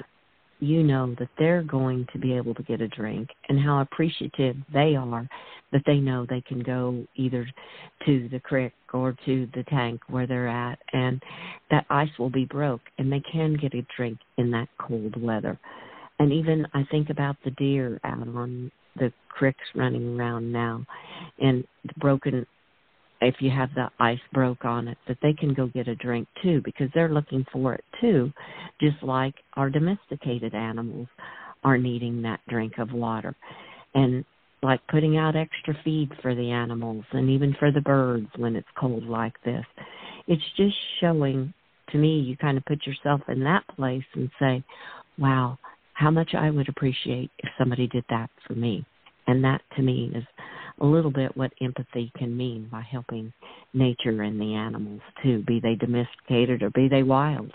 you 0.60 0.84
know 0.84 1.16
that 1.20 1.30
they're 1.38 1.64
going 1.64 2.06
to 2.12 2.20
be 2.20 2.34
able 2.34 2.54
to 2.54 2.64
get 2.64 2.82
a 2.82 2.88
drink 2.90 3.30
and 3.48 3.60
how 3.60 3.82
appreciative 3.82 4.56
they 4.74 4.96
are 4.96 5.28
that 5.72 5.84
they 5.86 5.98
know 5.98 6.26
they 6.28 6.42
can 6.42 6.62
go 6.62 7.06
either 7.16 7.48
to 8.06 8.28
the 8.30 8.40
creek 8.40 8.74
or 8.94 9.16
to 9.26 9.48
the 9.54 9.64
tank 9.70 10.02
where 10.10 10.28
they're 10.28 10.48
at 10.48 10.80
and 10.94 11.22
that 11.70 11.86
ice 11.90 12.10
will 12.18 12.30
be 12.30 12.46
broke 12.46 12.82
and 12.98 13.12
they 13.12 13.22
can 13.32 13.56
get 13.56 13.74
a 13.74 13.86
drink 13.96 14.18
in 14.38 14.52
that 14.52 14.68
cold 14.80 15.22
weather. 15.22 15.58
And 16.20 16.34
even 16.34 16.66
i 16.74 16.84
think 16.92 17.10
about 17.10 17.38
the 17.46 17.52
deer 17.52 18.00
out 18.04 18.28
on 18.28 18.72
the 18.98 19.14
creeks 19.30 19.64
running 19.76 20.20
around 20.20 20.52
now 20.52 20.86
and 21.40 21.64
the 21.86 21.94
broken 21.98 22.46
if 23.22 23.36
you 23.40 23.50
have 23.50 23.70
the 23.76 23.90
ice 24.00 24.20
broke 24.34 24.66
on 24.66 24.88
it, 24.88 24.98
that 25.08 25.18
they 25.22 25.34
can 25.34 25.54
go 25.54 25.68
get 25.68 25.88
a 25.88 25.96
drink 25.96 26.28
too 26.42 26.62
because 26.64 26.90
they're 26.94 27.14
looking 27.14 27.46
for 27.52 27.74
it 27.74 27.84
too, 28.00 28.32
just 28.80 29.02
like 29.04 29.36
our 29.54 29.70
domesticated 29.70 30.54
animals 30.56 31.08
are 31.64 31.78
needing 31.78 32.22
that 32.22 32.40
drink 32.48 32.74
of 32.78 32.92
water. 32.94 33.36
And 33.94 34.24
like 34.62 34.82
putting 34.90 35.18
out 35.18 35.36
extra 35.36 35.76
feed 35.84 36.10
for 36.22 36.36
the 36.36 36.52
animals 36.52 37.06
and 37.12 37.30
even 37.30 37.56
for 37.60 37.72
the 37.72 37.82
birds 37.82 38.28
when 38.38 38.56
it's 38.56 38.68
cold 38.78 39.06
like 39.06 39.34
this. 39.44 39.66
It's 40.28 40.44
just 40.58 40.76
showing 41.00 41.54
to 41.92 41.98
me 41.98 42.20
you 42.20 42.38
kind 42.38 42.58
of 42.58 42.66
put 42.66 42.86
yourself 42.86 43.22
in 43.28 43.44
that 43.44 43.64
place 43.76 44.04
and 44.16 44.30
say, 44.40 44.64
wow, 45.18 45.58
how 45.94 46.12
much 46.12 46.34
I 46.34 46.50
would 46.50 46.70
appreciate 46.70 47.32
if 47.40 47.50
somebody 47.58 47.88
did 47.88 48.06
that 48.10 48.30
for 48.48 48.54
me. 48.54 48.86
And 49.28 49.44
that 49.44 49.62
to 49.76 49.82
me 49.82 50.12
is 50.16 50.24
a 50.82 50.86
little 50.86 51.12
bit 51.12 51.36
what 51.36 51.52
empathy 51.62 52.12
can 52.18 52.36
mean 52.36 52.68
by 52.72 52.82
helping 52.82 53.34
nature 53.74 54.22
and 54.22 54.40
the 54.40 54.56
animals 54.56 55.02
too, 55.22 55.44
be 55.46 55.60
they 55.60 55.76
domesticated 55.76 56.64
or 56.64 56.70
be 56.72 56.88
they 56.88 57.04
wild. 57.04 57.52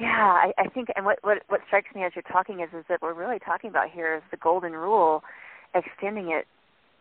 Yeah, 0.00 0.08
I, 0.08 0.52
I 0.58 0.68
think, 0.68 0.88
and 0.96 1.04
what, 1.04 1.18
what 1.22 1.42
what 1.48 1.60
strikes 1.66 1.94
me 1.94 2.02
as 2.02 2.12
you're 2.14 2.22
talking 2.22 2.60
is 2.60 2.68
is 2.76 2.84
that 2.88 3.02
we're 3.02 3.14
really 3.14 3.38
talking 3.38 3.70
about 3.70 3.90
here 3.90 4.16
is 4.16 4.22
the 4.30 4.36
golden 4.38 4.72
rule, 4.72 5.22
extending 5.74 6.30
it 6.30 6.46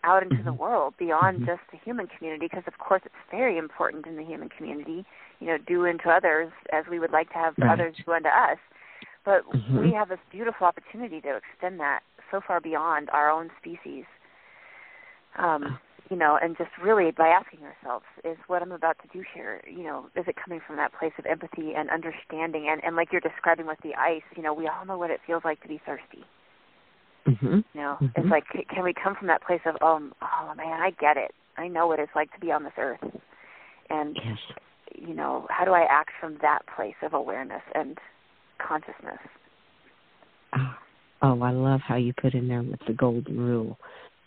out 0.03 0.23
into 0.23 0.35
mm-hmm. 0.35 0.45
the 0.45 0.53
world 0.53 0.93
beyond 0.99 1.37
mm-hmm. 1.37 1.45
just 1.45 1.61
the 1.71 1.79
human 1.83 2.07
community, 2.07 2.47
because 2.47 2.63
of 2.67 2.77
course 2.77 3.01
it's 3.05 3.15
very 3.29 3.57
important 3.57 4.05
in 4.07 4.17
the 4.17 4.23
human 4.23 4.49
community. 4.49 5.05
You 5.39 5.47
know, 5.47 5.57
do 5.65 5.87
unto 5.87 6.09
others 6.09 6.51
as 6.71 6.85
we 6.89 6.99
would 6.99 7.11
like 7.11 7.29
to 7.29 7.35
have 7.35 7.53
right. 7.57 7.71
others 7.71 7.95
do 8.05 8.11
unto 8.11 8.29
us. 8.29 8.57
But 9.23 9.43
mm-hmm. 9.45 9.79
we 9.79 9.93
have 9.93 10.09
this 10.09 10.19
beautiful 10.31 10.67
opportunity 10.67 11.21
to 11.21 11.37
extend 11.37 11.79
that 11.79 12.01
so 12.29 12.41
far 12.45 12.59
beyond 12.59 13.09
our 13.11 13.29
own 13.29 13.49
species 13.59 14.05
um, 15.37 15.79
you 16.11 16.17
know, 16.17 16.37
and 16.41 16.57
just 16.57 16.71
really 16.83 17.11
by 17.11 17.29
asking 17.29 17.59
ourselves, 17.63 18.03
is 18.25 18.37
what 18.47 18.61
I'm 18.61 18.73
about 18.73 18.97
to 19.01 19.07
do 19.17 19.23
here, 19.33 19.61
you 19.65 19.83
know, 19.83 20.07
is 20.15 20.25
it 20.27 20.35
coming 20.35 20.59
from 20.65 20.75
that 20.75 20.91
place 20.93 21.13
of 21.17 21.25
empathy 21.25 21.71
and 21.75 21.89
understanding? 21.89 22.67
And, 22.69 22.83
and 22.83 22.97
like 22.97 23.13
you're 23.13 23.21
describing 23.21 23.65
with 23.65 23.77
the 23.81 23.95
ice, 23.95 24.23
you 24.35 24.43
know, 24.43 24.53
we 24.53 24.67
all 24.67 24.85
know 24.85 24.97
what 24.97 25.09
it 25.09 25.21
feels 25.25 25.43
like 25.45 25.61
to 25.61 25.69
be 25.69 25.79
thirsty. 25.85 26.25
Mm-hmm. 27.25 27.59
You 27.73 27.81
know, 27.81 27.97
mm-hmm. 28.01 28.07
it's 28.19 28.29
like, 28.29 28.43
can 28.69 28.83
we 28.83 28.93
come 28.93 29.15
from 29.15 29.27
that 29.27 29.41
place 29.41 29.61
of, 29.65 29.75
oh, 29.81 30.09
oh 30.21 30.53
man, 30.55 30.81
I 30.81 30.91
get 30.99 31.15
it. 31.15 31.31
I 31.57 31.69
know 31.69 31.87
what 31.87 31.99
it's 31.99 32.11
like 32.13 32.33
to 32.33 32.39
be 32.41 32.51
on 32.51 32.63
this 32.63 32.73
earth. 32.77 32.99
And, 33.89 34.17
yes. 34.21 34.37
you 34.95 35.13
know, 35.13 35.47
how 35.49 35.63
do 35.63 35.71
I 35.71 35.85
act 35.89 36.11
from 36.19 36.37
that 36.41 36.59
place 36.75 36.95
of 37.03 37.13
awareness 37.13 37.63
and 37.73 37.97
consciousness? 38.65 39.19
Oh, 40.57 40.73
oh 41.21 41.41
I 41.41 41.51
love 41.51 41.79
how 41.87 41.95
you 41.95 42.11
put 42.19 42.33
in 42.33 42.49
there 42.49 42.63
with 42.63 42.81
the 42.85 42.93
golden 42.93 43.39
rule 43.39 43.77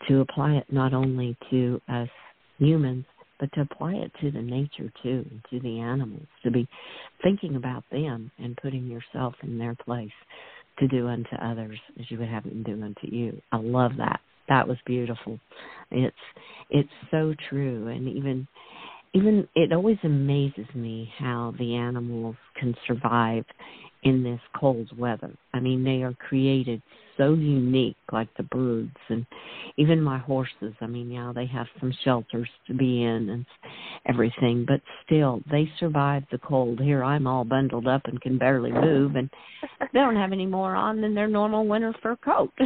to 0.07 0.21
apply 0.21 0.53
it 0.53 0.65
not 0.71 0.93
only 0.93 1.37
to 1.51 1.81
us 1.89 2.09
humans, 2.57 3.05
but 3.39 3.51
to 3.53 3.61
apply 3.61 3.93
it 3.93 4.11
to 4.21 4.31
the 4.31 4.41
nature 4.41 4.91
too, 5.03 5.25
to 5.49 5.59
the 5.59 5.79
animals, 5.79 6.25
to 6.43 6.51
be 6.51 6.67
thinking 7.21 7.55
about 7.55 7.83
them 7.91 8.31
and 8.37 8.57
putting 8.57 8.87
yourself 8.87 9.33
in 9.43 9.57
their 9.57 9.75
place 9.75 10.11
to 10.79 10.87
do 10.87 11.07
unto 11.07 11.35
others 11.41 11.79
as 11.99 12.09
you 12.09 12.17
would 12.17 12.29
have 12.29 12.43
them 12.43 12.63
do 12.63 12.73
unto 12.73 13.07
you. 13.07 13.41
I 13.51 13.57
love 13.57 13.91
that. 13.97 14.19
That 14.47 14.67
was 14.67 14.77
beautiful. 14.85 15.39
It's 15.91 16.15
it's 16.69 16.89
so 17.11 17.33
true 17.49 17.87
and 17.87 18.07
even 18.07 18.47
even 19.13 19.47
it 19.55 19.71
always 19.71 19.97
amazes 20.03 20.67
me 20.75 21.11
how 21.17 21.53
the 21.57 21.75
animals 21.75 22.35
can 22.59 22.75
survive 22.85 23.45
in 24.03 24.23
this 24.23 24.41
cold 24.59 24.89
weather. 24.97 25.31
I 25.53 25.59
mean, 25.59 25.83
they 25.83 26.03
are 26.03 26.13
created 26.13 26.81
so 27.17 27.33
unique, 27.33 27.95
like 28.11 28.29
the 28.37 28.43
birds 28.43 28.95
and 29.09 29.25
even 29.77 30.01
my 30.01 30.17
horses. 30.17 30.73
I 30.81 30.87
mean, 30.87 31.11
yeah, 31.11 31.31
they 31.33 31.45
have 31.47 31.67
some 31.79 31.93
shelters 32.03 32.49
to 32.67 32.73
be 32.73 33.03
in 33.03 33.29
and 33.29 33.45
everything, 34.07 34.65
but 34.67 34.81
still, 35.05 35.41
they 35.49 35.69
survive 35.79 36.23
the 36.31 36.37
cold. 36.37 36.79
Here, 36.79 37.03
I'm 37.03 37.27
all 37.27 37.43
bundled 37.43 37.87
up 37.87 38.01
and 38.05 38.21
can 38.21 38.37
barely 38.37 38.71
move, 38.71 39.15
and 39.15 39.29
they 39.93 39.99
don't 39.99 40.15
have 40.15 40.31
any 40.31 40.45
more 40.45 40.75
on 40.75 41.01
than 41.01 41.15
their 41.15 41.27
normal 41.27 41.65
winter 41.67 41.93
fur 42.01 42.15
coat. 42.17 42.51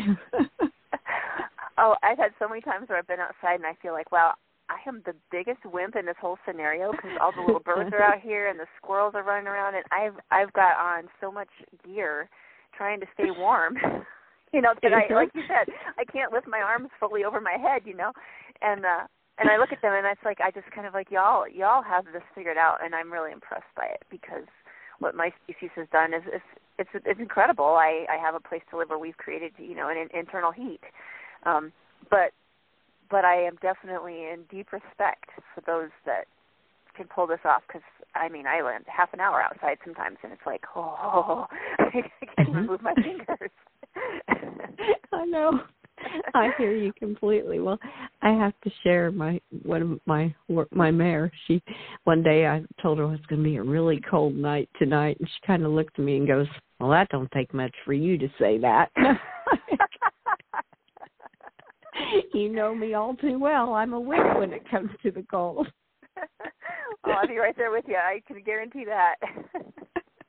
oh, 1.77 1.95
I've 2.03 2.17
had 2.17 2.31
so 2.39 2.47
many 2.47 2.62
times 2.62 2.89
where 2.89 2.97
I've 2.97 3.07
been 3.07 3.19
outside 3.19 3.55
and 3.55 3.65
I 3.65 3.75
feel 3.81 3.93
like, 3.93 4.12
wow, 4.12 4.33
I 4.69 4.88
am 4.88 5.01
the 5.05 5.15
biggest 5.31 5.59
wimp 5.65 5.95
in 5.95 6.05
this 6.05 6.15
whole 6.21 6.38
scenario 6.47 6.91
because 6.91 7.12
all 7.19 7.31
the 7.35 7.41
little 7.41 7.59
birds 7.59 7.89
are 7.91 8.03
out 8.03 8.21
here 8.21 8.47
and 8.47 8.59
the 8.59 8.67
squirrels 8.77 9.15
are 9.15 9.23
running 9.23 9.47
around, 9.47 9.75
and 9.75 9.83
I've 9.91 10.15
I've 10.31 10.53
got 10.53 10.77
on 10.77 11.05
so 11.19 11.31
much 11.31 11.49
gear 11.85 12.29
trying 12.77 12.99
to 12.99 13.07
stay 13.13 13.31
warm. 13.35 13.77
you 14.53 14.62
know, 14.62 14.73
that 14.81 14.93
I 14.93 15.13
like 15.13 15.31
you 15.33 15.43
said, 15.47 15.73
I 15.97 16.05
can't 16.05 16.31
lift 16.31 16.47
my 16.47 16.59
arms 16.59 16.89
fully 16.99 17.23
over 17.23 17.41
my 17.41 17.57
head. 17.57 17.83
You 17.85 17.95
know, 17.95 18.12
and 18.62 18.85
uh 18.85 19.05
and 19.38 19.49
I 19.49 19.57
look 19.57 19.71
at 19.71 19.81
them 19.81 19.93
and 19.93 20.05
it's 20.05 20.25
like 20.25 20.39
I 20.41 20.51
just 20.51 20.69
kind 20.71 20.88
of 20.88 20.93
like 20.93 21.12
y'all 21.12 21.47
y'all 21.47 21.83
have 21.83 22.05
this 22.05 22.23
figured 22.35 22.57
out, 22.57 22.79
and 22.83 22.93
I'm 22.93 23.12
really 23.12 23.31
impressed 23.31 23.71
by 23.75 23.85
it 23.85 24.03
because 24.09 24.47
what 24.99 25.15
my 25.15 25.31
species 25.43 25.71
has 25.75 25.88
done 25.91 26.13
is, 26.13 26.23
is 26.27 26.41
it's 26.77 26.89
it's 26.93 27.19
incredible. 27.19 27.75
I 27.79 28.05
I 28.09 28.17
have 28.17 28.35
a 28.35 28.39
place 28.39 28.62
to 28.71 28.77
live 28.77 28.89
where 28.89 28.99
we've 28.99 29.17
created 29.17 29.53
you 29.57 29.75
know 29.75 29.89
an, 29.89 29.97
an 29.97 30.09
internal 30.13 30.51
heat, 30.51 30.81
um, 31.45 31.71
but 32.09 32.31
but 33.09 33.25
I 33.25 33.41
am 33.43 33.57
definitely 33.62 34.25
in 34.25 34.43
deep 34.49 34.71
respect 34.71 35.29
for 35.55 35.62
those 35.65 35.89
that 36.05 36.25
can 36.95 37.07
pull 37.07 37.27
this 37.27 37.39
off 37.45 37.63
because 37.67 37.81
I 38.15 38.29
mean 38.29 38.45
I 38.45 38.62
land 38.62 38.85
half 38.88 39.13
an 39.13 39.19
hour 39.19 39.41
outside 39.41 39.77
sometimes 39.83 40.17
and 40.23 40.33
it's 40.33 40.45
like 40.45 40.63
oh 40.75 41.47
I 41.79 41.91
can't 41.91 42.05
even 42.39 42.53
mm-hmm. 42.53 42.65
move 42.67 42.81
my 42.81 42.93
fingers. 42.95 43.51
I 45.13 45.25
know. 45.25 45.62
I 46.33 46.49
hear 46.57 46.75
you 46.75 46.93
completely. 46.93 47.59
Well, 47.59 47.77
I 48.21 48.31
have 48.31 48.53
to 48.63 48.71
share 48.83 49.12
my 49.12 49.39
one 49.63 49.81
of 49.81 49.99
my 50.05 50.33
my 50.71 50.91
mare. 50.91 51.31
She 51.47 51.62
one 52.05 52.23
day 52.23 52.47
I 52.47 52.63
told 52.81 52.99
her 52.99 53.13
it's 53.13 53.25
going 53.25 53.43
to 53.43 53.49
be 53.49 53.57
a 53.57 53.63
really 53.63 54.01
cold 54.09 54.35
night 54.35 54.69
tonight, 54.77 55.17
and 55.19 55.27
she 55.27 55.47
kind 55.47 55.65
of 55.65 55.71
looked 55.71 55.99
at 55.99 56.05
me 56.05 56.17
and 56.17 56.27
goes, 56.27 56.47
"Well, 56.79 56.91
that 56.91 57.09
don't 57.09 57.31
take 57.31 57.53
much 57.53 57.73
for 57.85 57.93
you 57.93 58.17
to 58.17 58.27
say 58.39 58.57
that." 58.59 58.91
you 62.33 62.49
know 62.49 62.73
me 62.73 62.93
all 62.93 63.15
too 63.15 63.39
well. 63.39 63.73
I'm 63.73 63.93
a 63.93 63.99
wimp 63.99 64.38
when 64.38 64.53
it 64.53 64.69
comes 64.69 64.91
to 65.03 65.12
the 65.12 65.25
cold. 65.29 65.67
oh, 67.05 67.12
I'll 67.12 67.27
be 67.27 67.38
right 67.38 67.55
there 67.57 67.71
with 67.71 67.85
you. 67.88 67.95
I 67.95 68.21
can 68.27 68.41
guarantee 68.43 68.85
that. 68.85 69.15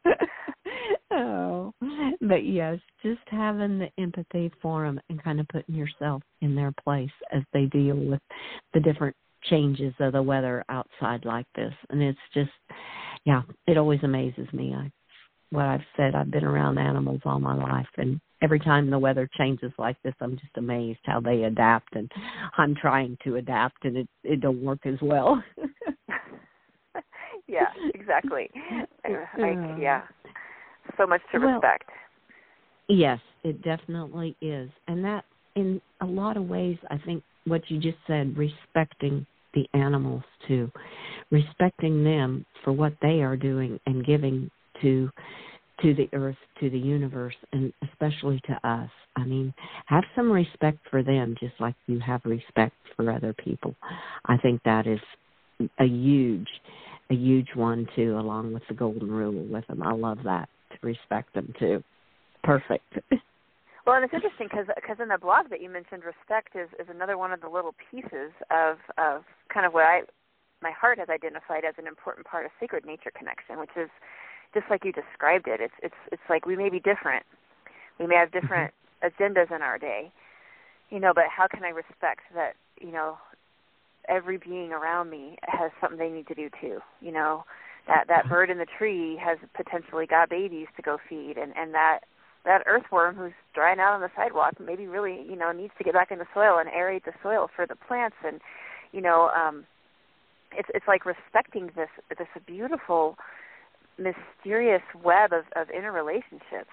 oh, 1.12 1.72
but 2.20 2.44
yes, 2.44 2.78
just 3.02 3.20
having 3.26 3.78
the 3.78 3.88
empathy 3.98 4.50
for 4.62 4.84
them 4.84 5.00
and 5.08 5.22
kind 5.22 5.40
of 5.40 5.48
putting 5.48 5.74
yourself 5.74 6.22
in 6.40 6.54
their 6.54 6.72
place 6.84 7.10
as 7.32 7.42
they 7.52 7.66
deal 7.66 7.96
with 7.96 8.20
the 8.74 8.80
different 8.80 9.16
changes 9.44 9.94
of 10.00 10.12
the 10.12 10.22
weather 10.22 10.64
outside 10.68 11.24
like 11.24 11.46
this, 11.54 11.72
and 11.90 12.02
it's 12.02 12.18
just, 12.34 12.50
yeah, 13.24 13.42
it 13.66 13.78
always 13.78 14.00
amazes 14.02 14.46
me. 14.52 14.74
I, 14.74 14.90
what 15.50 15.64
I've 15.64 15.80
said, 15.96 16.14
I've 16.14 16.30
been 16.30 16.44
around 16.44 16.78
animals 16.78 17.20
all 17.24 17.40
my 17.40 17.54
life, 17.54 17.88
and 17.96 18.20
every 18.42 18.60
time 18.60 18.90
the 18.90 18.98
weather 18.98 19.28
changes 19.36 19.72
like 19.78 19.96
this, 20.02 20.14
I'm 20.20 20.36
just 20.36 20.56
amazed 20.56 21.00
how 21.04 21.20
they 21.20 21.44
adapt, 21.44 21.96
and 21.96 22.10
I'm 22.58 22.74
trying 22.74 23.16
to 23.24 23.36
adapt, 23.36 23.84
and 23.84 23.96
it 23.96 24.08
it 24.22 24.40
don't 24.40 24.62
work 24.62 24.80
as 24.84 25.00
well. 25.02 25.42
yeah, 27.50 27.66
exactly. 27.94 28.50
I, 29.04 29.12
uh, 29.42 29.76
yeah, 29.76 30.02
so 30.96 31.06
much 31.06 31.20
to 31.32 31.38
well, 31.38 31.54
respect. 31.54 31.88
Yes, 32.88 33.18
it 33.44 33.62
definitely 33.62 34.36
is, 34.40 34.70
and 34.88 35.04
that 35.04 35.24
in 35.56 35.80
a 36.00 36.06
lot 36.06 36.36
of 36.36 36.48
ways, 36.48 36.78
I 36.90 36.98
think 36.98 37.22
what 37.44 37.62
you 37.68 37.78
just 37.78 37.98
said, 38.06 38.36
respecting 38.36 39.26
the 39.54 39.66
animals 39.74 40.22
too, 40.46 40.70
respecting 41.30 42.04
them 42.04 42.46
for 42.64 42.72
what 42.72 42.92
they 43.02 43.20
are 43.22 43.36
doing 43.36 43.80
and 43.86 44.06
giving 44.06 44.50
to 44.82 45.10
to 45.82 45.94
the 45.94 46.08
earth, 46.12 46.36
to 46.60 46.68
the 46.68 46.78
universe, 46.78 47.34
and 47.52 47.72
especially 47.90 48.40
to 48.46 48.68
us. 48.68 48.90
I 49.16 49.24
mean, 49.24 49.54
have 49.86 50.04
some 50.14 50.30
respect 50.30 50.78
for 50.90 51.02
them, 51.02 51.34
just 51.40 51.54
like 51.58 51.74
you 51.86 51.98
have 52.00 52.20
respect 52.24 52.74
for 52.96 53.10
other 53.10 53.32
people. 53.32 53.74
I 54.26 54.36
think 54.36 54.60
that 54.64 54.86
is 54.86 55.00
a 55.78 55.84
huge, 55.84 56.48
a 57.10 57.14
huge 57.14 57.48
one 57.54 57.86
too, 57.96 58.18
along 58.18 58.52
with 58.52 58.62
the 58.68 58.74
golden 58.74 59.10
rule 59.10 59.44
with 59.50 59.66
them. 59.66 59.82
I 59.82 59.92
love 59.92 60.18
that 60.24 60.48
to 60.72 60.86
respect 60.86 61.34
them 61.34 61.52
too. 61.58 61.82
Perfect. 62.42 62.98
Well, 63.86 63.96
and 63.96 64.04
it's 64.04 64.14
interesting 64.14 64.46
because 64.46 64.66
because 64.76 64.98
in 65.00 65.08
the 65.08 65.18
blog 65.18 65.48
that 65.50 65.60
you 65.60 65.70
mentioned, 65.70 66.04
respect 66.04 66.54
is 66.54 66.68
is 66.78 66.86
another 66.92 67.16
one 67.16 67.32
of 67.32 67.40
the 67.40 67.48
little 67.48 67.74
pieces 67.90 68.30
of 68.46 68.76
of 68.98 69.24
kind 69.52 69.64
of 69.64 69.72
what 69.72 69.82
I 69.82 70.02
my 70.62 70.70
heart 70.70 70.98
has 70.98 71.08
identified 71.08 71.64
as 71.64 71.74
an 71.78 71.86
important 71.86 72.26
part 72.26 72.44
of 72.44 72.52
sacred 72.60 72.84
nature 72.84 73.10
connection, 73.10 73.58
which 73.58 73.74
is 73.76 73.88
just 74.52 74.66
like 74.68 74.84
you 74.84 74.92
described 74.92 75.48
it. 75.48 75.60
It's 75.60 75.74
it's 75.82 76.00
it's 76.12 76.22
like 76.28 76.46
we 76.46 76.56
may 76.56 76.68
be 76.68 76.78
different, 76.78 77.24
we 77.98 78.06
may 78.06 78.16
have 78.16 78.28
mm-hmm. 78.28 78.46
different 78.46 78.74
agendas 79.02 79.54
in 79.54 79.62
our 79.62 79.78
day, 79.78 80.12
you 80.90 81.00
know. 81.00 81.12
But 81.14 81.32
how 81.34 81.48
can 81.48 81.64
I 81.64 81.70
respect 81.70 82.20
that? 82.34 82.54
You 82.80 82.92
know, 82.92 83.16
every 84.08 84.38
being 84.38 84.72
around 84.72 85.10
me 85.10 85.36
has 85.42 85.70
something 85.80 85.98
they 85.98 86.08
need 86.08 86.26
to 86.28 86.34
do 86.34 86.48
too. 86.60 86.78
You 87.00 87.12
know, 87.12 87.44
that 87.86 88.04
that 88.08 88.24
mm-hmm. 88.24 88.30
bird 88.30 88.50
in 88.50 88.58
the 88.58 88.66
tree 88.66 89.20
has 89.22 89.38
potentially 89.54 90.06
got 90.06 90.30
babies 90.30 90.66
to 90.76 90.82
go 90.82 90.98
feed, 91.08 91.34
and 91.36 91.52
and 91.56 91.74
that 91.74 92.00
that 92.44 92.62
earthworm 92.66 93.16
who's 93.16 93.32
drying 93.54 93.80
out 93.80 93.94
on 93.94 94.00
the 94.00 94.10
sidewalk 94.16 94.54
maybe 94.58 94.86
really 94.86 95.22
you 95.28 95.36
know 95.36 95.52
needs 95.52 95.72
to 95.78 95.84
get 95.84 95.92
back 95.92 96.10
in 96.10 96.18
the 96.18 96.26
soil 96.32 96.58
and 96.58 96.68
aerate 96.70 97.04
the 97.04 97.12
soil 97.22 97.48
for 97.54 97.66
the 97.66 97.76
plants 97.76 98.16
and 98.24 98.40
you 98.92 99.00
know 99.00 99.30
um 99.36 99.64
it's 100.52 100.68
it's 100.74 100.88
like 100.88 101.04
respecting 101.04 101.70
this 101.76 101.90
this 102.18 102.28
beautiful 102.46 103.16
mysterious 103.98 104.82
web 105.02 105.32
of, 105.32 105.44
of 105.54 105.68
interrelationships 105.68 106.72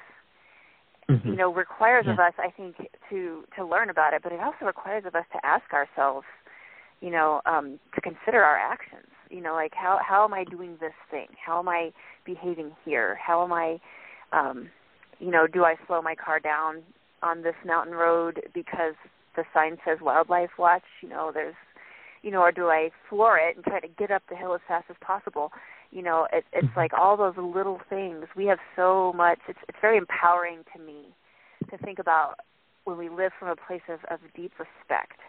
mm-hmm. 1.09 1.27
you 1.27 1.35
know 1.35 1.53
requires 1.53 2.05
yeah. 2.07 2.13
of 2.13 2.19
us 2.19 2.33
i 2.39 2.49
think 2.49 2.75
to 3.09 3.43
to 3.55 3.65
learn 3.65 3.89
about 3.89 4.13
it 4.13 4.23
but 4.23 4.31
it 4.31 4.39
also 4.39 4.65
requires 4.65 5.03
of 5.05 5.15
us 5.15 5.25
to 5.33 5.45
ask 5.45 5.73
ourselves 5.73 6.25
you 7.01 7.11
know 7.11 7.41
um 7.45 7.79
to 7.95 8.01
consider 8.01 8.43
our 8.43 8.57
actions. 8.57 9.07
You 9.29 9.41
know 9.41 9.53
like 9.53 9.73
how 9.73 9.99
how 10.05 10.23
am 10.23 10.33
i 10.33 10.43
doing 10.43 10.77
this 10.79 10.93
thing? 11.11 11.27
How 11.43 11.59
am 11.59 11.67
i 11.67 11.91
behaving 12.25 12.71
here? 12.85 13.17
How 13.23 13.43
am 13.43 13.53
i 13.53 13.79
um 14.31 14.69
you 15.19 15.31
know 15.31 15.47
do 15.47 15.63
i 15.63 15.75
slow 15.87 16.01
my 16.01 16.15
car 16.15 16.39
down 16.39 16.83
on 17.23 17.41
this 17.41 17.55
mountain 17.65 17.95
road 17.95 18.41
because 18.53 18.93
the 19.35 19.43
sign 19.53 19.77
says 19.85 19.99
wildlife 20.01 20.51
watch? 20.57 20.83
You 21.01 21.09
know 21.09 21.31
there's 21.33 21.55
you 22.23 22.31
know 22.31 22.41
or 22.41 22.51
do 22.51 22.67
i 22.67 22.89
floor 23.09 23.37
it 23.37 23.55
and 23.55 23.65
try 23.65 23.79
to 23.79 23.87
get 23.87 24.11
up 24.11 24.23
the 24.29 24.35
hill 24.35 24.53
as 24.55 24.61
fast 24.67 24.85
as 24.89 24.95
possible? 25.01 25.51
You 25.91 26.01
know 26.01 26.27
it, 26.31 26.45
it's 26.53 26.67
mm-hmm. 26.67 26.79
like 26.79 26.93
all 26.93 27.17
those 27.17 27.35
little 27.37 27.79
things. 27.89 28.25
We 28.35 28.45
have 28.45 28.59
so 28.75 29.13
much. 29.15 29.39
It's 29.47 29.59
it's 29.67 29.77
very 29.81 29.97
empowering 29.97 30.63
to 30.75 30.81
me 30.81 31.13
to 31.69 31.77
think 31.77 31.99
about 31.99 32.35
when 32.85 32.97
we 32.97 33.09
live 33.09 33.33
from 33.37 33.49
a 33.49 33.55
place 33.55 33.81
of, 33.89 33.99
of 34.09 34.19
deep 34.33 34.53
respect 34.57 35.19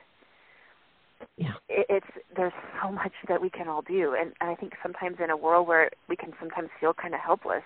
yeah. 1.37 1.53
It, 1.69 1.87
it's 1.89 2.07
there's 2.37 2.53
so 2.83 2.91
much 2.93 3.13
that 3.29 3.41
we 3.41 3.51
can 3.51 3.69
all 3.69 3.83
do 3.83 4.15
and, 4.19 4.33
and 4.41 4.51
i 4.51 4.55
think 4.55 4.75
sometimes 4.83 5.17
in 5.23 5.31
a 5.31 5.37
world 5.37 5.67
where 5.67 5.91
we 6.09 6.17
can 6.17 6.33
sometimes 6.39 6.69
feel 6.81 6.95
kind 6.95 7.15
of 7.15 7.21
helpless 7.21 7.65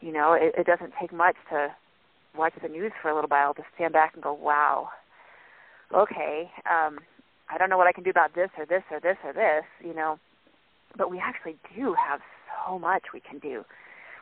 you 0.00 0.12
know 0.12 0.32
it, 0.32 0.54
it 0.56 0.66
doesn't 0.66 0.92
take 1.00 1.12
much 1.12 1.36
to 1.50 1.68
watch 2.36 2.54
the 2.62 2.68
news 2.68 2.92
for 3.00 3.10
a 3.10 3.14
little 3.14 3.28
while 3.28 3.54
to 3.54 3.62
stand 3.74 3.92
back 3.92 4.14
and 4.14 4.22
go 4.22 4.32
wow 4.32 4.88
okay 5.94 6.50
um 6.70 6.98
i 7.48 7.58
don't 7.58 7.70
know 7.70 7.78
what 7.78 7.86
i 7.86 7.92
can 7.92 8.04
do 8.04 8.10
about 8.10 8.34
this 8.34 8.50
or 8.58 8.66
this 8.66 8.82
or 8.90 9.00
this 9.00 9.16
or 9.24 9.32
this 9.32 9.64
you 9.84 9.94
know 9.94 10.18
but 10.96 11.10
we 11.10 11.18
actually 11.18 11.56
do 11.76 11.94
have 11.94 12.20
so 12.66 12.78
much 12.78 13.04
we 13.12 13.20
can 13.20 13.38
do 13.38 13.64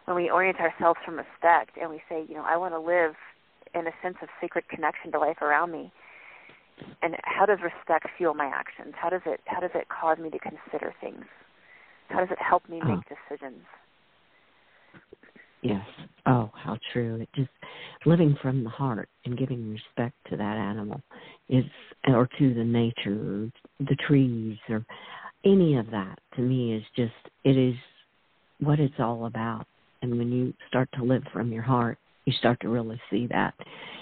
when 0.04 0.16
we 0.16 0.30
orient 0.30 0.58
ourselves 0.58 0.98
from 1.04 1.16
respect 1.16 1.76
and 1.80 1.90
we 1.90 2.02
say, 2.08 2.24
you 2.28 2.34
know, 2.34 2.44
I 2.46 2.56
want 2.56 2.74
to 2.74 2.80
live 2.80 3.14
in 3.74 3.86
a 3.86 3.92
sense 4.02 4.16
of 4.22 4.28
sacred 4.40 4.68
connection 4.68 5.12
to 5.12 5.18
life 5.18 5.40
around 5.40 5.70
me. 5.72 5.92
And 7.02 7.16
how 7.24 7.46
does 7.46 7.58
respect 7.62 8.06
fuel 8.16 8.34
my 8.34 8.46
actions? 8.46 8.94
How 8.96 9.08
does 9.10 9.22
it 9.26 9.40
how 9.46 9.60
does 9.60 9.70
it 9.74 9.86
cause 9.88 10.18
me 10.18 10.30
to 10.30 10.38
consider 10.38 10.94
things? 11.00 11.24
How 12.08 12.20
does 12.20 12.30
it 12.30 12.38
help 12.40 12.68
me 12.68 12.80
make 12.84 12.98
oh. 13.10 13.14
decisions? 13.30 13.62
Yes. 15.62 15.86
Oh, 16.26 16.50
how 16.54 16.76
true. 16.92 17.20
It 17.20 17.28
just 17.34 17.50
living 18.04 18.36
from 18.42 18.64
the 18.64 18.70
heart 18.70 19.08
and 19.24 19.38
giving 19.38 19.70
respect 19.70 20.16
to 20.30 20.36
that 20.36 20.56
animal 20.56 21.00
is 21.48 21.64
or 22.06 22.28
to 22.38 22.54
the 22.54 22.64
nature 22.64 23.50
or 23.80 23.84
the 23.86 23.96
trees 24.06 24.58
or 24.68 24.84
any 25.44 25.76
of 25.76 25.90
that 25.90 26.18
to 26.36 26.42
me 26.42 26.74
is 26.74 26.82
just 26.96 27.12
it 27.44 27.56
is 27.56 27.74
what 28.60 28.80
it's 28.80 28.94
all 28.98 29.26
about 29.26 29.66
and 30.02 30.16
when 30.18 30.30
you 30.32 30.52
start 30.68 30.88
to 30.94 31.04
live 31.04 31.22
from 31.32 31.52
your 31.52 31.62
heart 31.62 31.98
you 32.24 32.32
start 32.38 32.58
to 32.60 32.68
really 32.68 33.00
see 33.10 33.26
that 33.26 33.54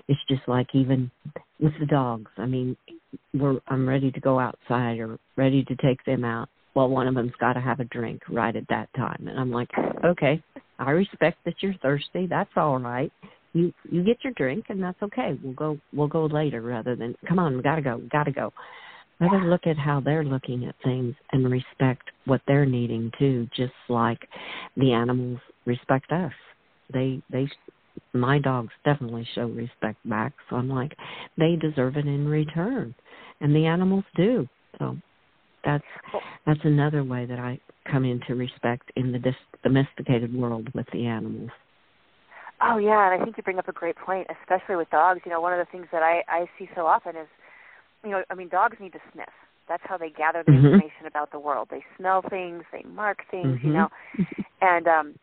it's 0.08 0.20
just 0.28 0.42
like 0.46 0.66
even 0.74 1.10
with 1.60 1.72
the 1.80 1.86
dogs. 1.86 2.30
I 2.36 2.46
mean 2.46 2.76
we're 3.34 3.58
i'm 3.68 3.88
ready 3.88 4.10
to 4.12 4.20
go 4.20 4.38
outside 4.38 4.98
or 4.98 5.18
ready 5.36 5.64
to 5.64 5.76
take 5.76 6.04
them 6.04 6.24
out. 6.24 6.48
Well 6.74 6.88
one 6.88 7.08
of 7.08 7.14
them's 7.14 7.32
got 7.40 7.54
to 7.54 7.60
have 7.60 7.80
a 7.80 7.84
drink 7.84 8.22
right 8.28 8.54
at 8.54 8.68
that 8.68 8.88
time. 8.96 9.26
And 9.28 9.38
i'm 9.38 9.50
like 9.50 9.70
okay 10.04 10.42
i 10.78 10.90
respect 10.90 11.38
that 11.44 11.54
you're 11.60 11.74
thirsty. 11.82 12.26
That's 12.26 12.50
all 12.56 12.78
right. 12.78 13.12
You 13.52 13.72
you 13.90 14.04
get 14.04 14.22
your 14.22 14.32
drink 14.34 14.66
and 14.68 14.82
that's 14.82 15.02
okay. 15.02 15.38
We'll 15.42 15.54
go 15.54 15.78
we'll 15.92 16.08
go 16.08 16.26
later 16.26 16.60
rather 16.60 16.96
than 16.96 17.14
come 17.28 17.38
on 17.38 17.56
we 17.56 17.62
got 17.62 17.76
to 17.76 17.82
go 17.82 17.96
we 17.96 18.08
got 18.08 18.24
to 18.24 18.32
go 18.32 18.52
us 19.22 19.42
look 19.44 19.66
at 19.66 19.76
how 19.76 20.00
they're 20.00 20.24
looking 20.24 20.66
at 20.66 20.74
things 20.82 21.14
and 21.32 21.50
respect 21.50 22.10
what 22.24 22.40
they're 22.46 22.66
needing 22.66 23.12
too, 23.18 23.48
just 23.54 23.72
like 23.88 24.20
the 24.76 24.92
animals 24.92 25.38
respect 25.66 26.10
us. 26.10 26.32
They 26.92 27.22
they 27.30 27.48
my 28.12 28.38
dogs 28.38 28.72
definitely 28.84 29.26
show 29.34 29.46
respect 29.46 29.98
back, 30.08 30.32
so 30.48 30.56
I'm 30.56 30.68
like, 30.68 30.96
they 31.38 31.56
deserve 31.56 31.96
it 31.96 32.06
in 32.06 32.26
return. 32.28 32.94
And 33.40 33.54
the 33.54 33.66
animals 33.66 34.04
do. 34.16 34.48
So 34.78 34.96
that's 35.64 35.84
that's 36.46 36.60
another 36.64 37.04
way 37.04 37.26
that 37.26 37.38
I 37.38 37.58
come 37.90 38.04
into 38.04 38.34
respect 38.34 38.90
in 38.96 39.12
the 39.12 39.18
dis- 39.18 39.34
domesticated 39.62 40.34
world 40.34 40.68
with 40.74 40.86
the 40.92 41.06
animals. 41.06 41.50
Oh 42.62 42.76
yeah, 42.76 43.10
and 43.10 43.20
I 43.20 43.24
think 43.24 43.36
you 43.36 43.42
bring 43.42 43.58
up 43.58 43.68
a 43.68 43.72
great 43.72 43.96
point, 43.96 44.26
especially 44.42 44.76
with 44.76 44.90
dogs. 44.90 45.20
You 45.24 45.32
know, 45.32 45.40
one 45.40 45.52
of 45.52 45.58
the 45.58 45.70
things 45.70 45.86
that 45.92 46.02
I 46.02 46.22
I 46.28 46.46
see 46.58 46.68
so 46.74 46.86
often 46.86 47.16
is, 47.16 47.28
you 48.04 48.10
know, 48.10 48.22
I 48.30 48.34
mean, 48.34 48.48
dogs 48.48 48.76
need 48.80 48.92
to 48.92 49.00
sniff. 49.12 49.28
That's 49.68 49.82
how 49.86 49.96
they 49.96 50.10
gather 50.10 50.42
the 50.44 50.52
mm-hmm. 50.52 50.66
information 50.66 51.06
about 51.06 51.30
the 51.30 51.38
world. 51.38 51.68
They 51.70 51.84
smell 51.96 52.22
things, 52.28 52.64
they 52.72 52.82
mark 52.82 53.18
things, 53.30 53.58
mm-hmm. 53.58 53.66
you 53.66 53.72
know, 53.72 53.88
and 54.60 54.86
um 54.88 55.14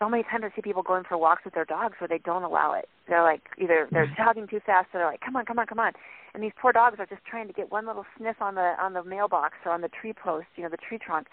so 0.00 0.08
many 0.08 0.22
times 0.24 0.44
I 0.44 0.56
see 0.56 0.62
people 0.62 0.82
going 0.82 1.04
for 1.08 1.18
walks 1.18 1.44
with 1.44 1.54
their 1.54 1.64
dogs 1.64 1.94
where 2.00 2.08
they 2.08 2.18
don't 2.18 2.42
allow 2.42 2.72
it. 2.72 2.88
They're 3.08 3.22
like 3.22 3.42
either 3.58 3.86
they're 3.92 4.12
jogging 4.16 4.48
too 4.48 4.60
fast 4.64 4.88
or 4.94 5.00
they're 5.00 5.06
like, 5.06 5.20
Come 5.20 5.36
on, 5.36 5.44
come 5.44 5.58
on, 5.58 5.66
come 5.66 5.78
on 5.78 5.92
and 6.34 6.42
these 6.42 6.52
poor 6.60 6.72
dogs 6.72 6.96
are 6.98 7.06
just 7.06 7.24
trying 7.24 7.46
to 7.48 7.52
get 7.52 7.70
one 7.70 7.86
little 7.86 8.04
sniff 8.16 8.40
on 8.40 8.54
the 8.54 8.74
on 8.80 8.92
the 8.92 9.02
mailbox 9.02 9.54
or 9.64 9.72
on 9.72 9.80
the 9.80 9.88
tree 9.88 10.12
post, 10.12 10.46
you 10.56 10.62
know, 10.62 10.68
the 10.68 10.76
tree 10.76 10.98
trunk. 10.98 11.26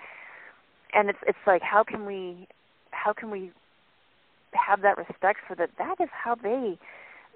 And 0.93 1.09
it's 1.09 1.19
it's 1.27 1.37
like 1.45 1.61
how 1.61 1.83
can 1.83 2.05
we 2.05 2.47
how 2.91 3.13
can 3.13 3.29
we 3.29 3.51
have 4.53 4.81
that 4.81 4.97
respect 4.97 5.39
for 5.47 5.55
that 5.55 5.69
that 5.77 5.95
is 6.01 6.09
how 6.11 6.35
they 6.35 6.79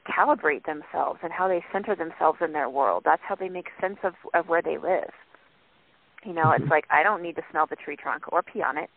calibrate 0.07 0.65
themselves 0.65 1.19
and 1.21 1.31
how 1.31 1.47
they 1.47 1.63
center 1.71 1.95
themselves 1.95 2.39
in 2.43 2.53
their 2.53 2.69
world. 2.69 3.03
That's 3.05 3.21
how 3.27 3.35
they 3.35 3.49
make 3.49 3.67
sense 3.79 3.97
of 4.03 4.13
of 4.33 4.47
where 4.47 4.61
they 4.61 4.77
live. 4.77 5.11
You 6.25 6.33
know, 6.33 6.51
it's 6.51 6.61
mm-hmm. 6.61 6.71
like 6.71 6.85
I 6.89 7.03
don't 7.03 7.21
need 7.21 7.35
to 7.35 7.43
smell 7.51 7.67
the 7.69 7.75
tree 7.75 7.95
trunk 7.95 8.31
or 8.31 8.41
pee 8.41 8.63
on 8.63 8.77
it, 8.77 8.89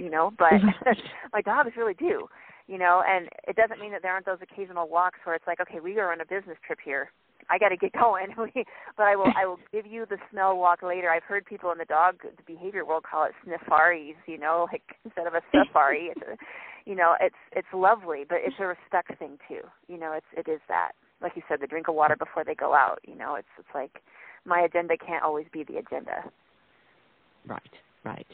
you 0.00 0.10
know, 0.10 0.32
but 0.38 0.52
my 1.32 1.42
dogs 1.42 1.70
really 1.76 1.94
do. 1.94 2.26
You 2.66 2.78
know, 2.78 3.02
and 3.06 3.28
it 3.48 3.56
doesn't 3.56 3.80
mean 3.80 3.90
that 3.92 4.02
there 4.02 4.12
aren't 4.12 4.26
those 4.26 4.38
occasional 4.40 4.88
walks 4.88 5.18
where 5.24 5.34
it's 5.34 5.46
like, 5.46 5.60
okay, 5.60 5.80
we 5.80 5.98
are 5.98 6.12
on 6.12 6.20
a 6.20 6.24
business 6.24 6.56
trip 6.64 6.78
here. 6.84 7.10
I 7.50 7.58
got 7.58 7.70
to 7.70 7.76
get 7.76 7.92
going. 8.00 8.28
but 8.96 9.02
I 9.02 9.16
will 9.16 9.32
I 9.36 9.44
will 9.44 9.58
give 9.72 9.86
you 9.86 10.06
the 10.08 10.18
smell 10.30 10.56
walk 10.56 10.82
later. 10.82 11.10
I've 11.10 11.24
heard 11.24 11.44
people 11.44 11.72
in 11.72 11.78
the 11.78 11.84
dog 11.84 12.16
the 12.22 12.42
behavior 12.46 12.84
world 12.84 13.04
call 13.10 13.24
it 13.24 13.32
sniffaries. 13.44 14.14
You 14.26 14.38
know, 14.38 14.68
like 14.72 14.82
instead 15.04 15.26
of 15.26 15.34
a 15.34 15.42
safari, 15.52 16.10
it's 16.14 16.22
a, 16.22 16.36
you 16.88 16.94
know 16.94 17.14
it's 17.20 17.36
it's 17.52 17.68
lovely, 17.74 18.24
but 18.28 18.38
it's 18.44 18.56
a 18.60 18.66
respect 18.66 19.18
thing 19.18 19.38
too. 19.48 19.62
You 19.88 19.98
know, 19.98 20.12
it's 20.12 20.26
it 20.36 20.50
is 20.50 20.60
that. 20.68 20.92
Like 21.20 21.32
you 21.36 21.42
said, 21.48 21.60
the 21.60 21.66
drink 21.66 21.88
of 21.88 21.94
water 21.94 22.16
before 22.16 22.44
they 22.44 22.54
go 22.54 22.72
out. 22.72 23.00
You 23.06 23.16
know, 23.16 23.34
it's 23.34 23.48
it's 23.58 23.68
like 23.74 24.00
my 24.44 24.60
agenda 24.60 24.96
can't 24.96 25.24
always 25.24 25.46
be 25.52 25.64
the 25.64 25.76
agenda. 25.76 26.24
Right, 27.46 27.62
right. 28.04 28.26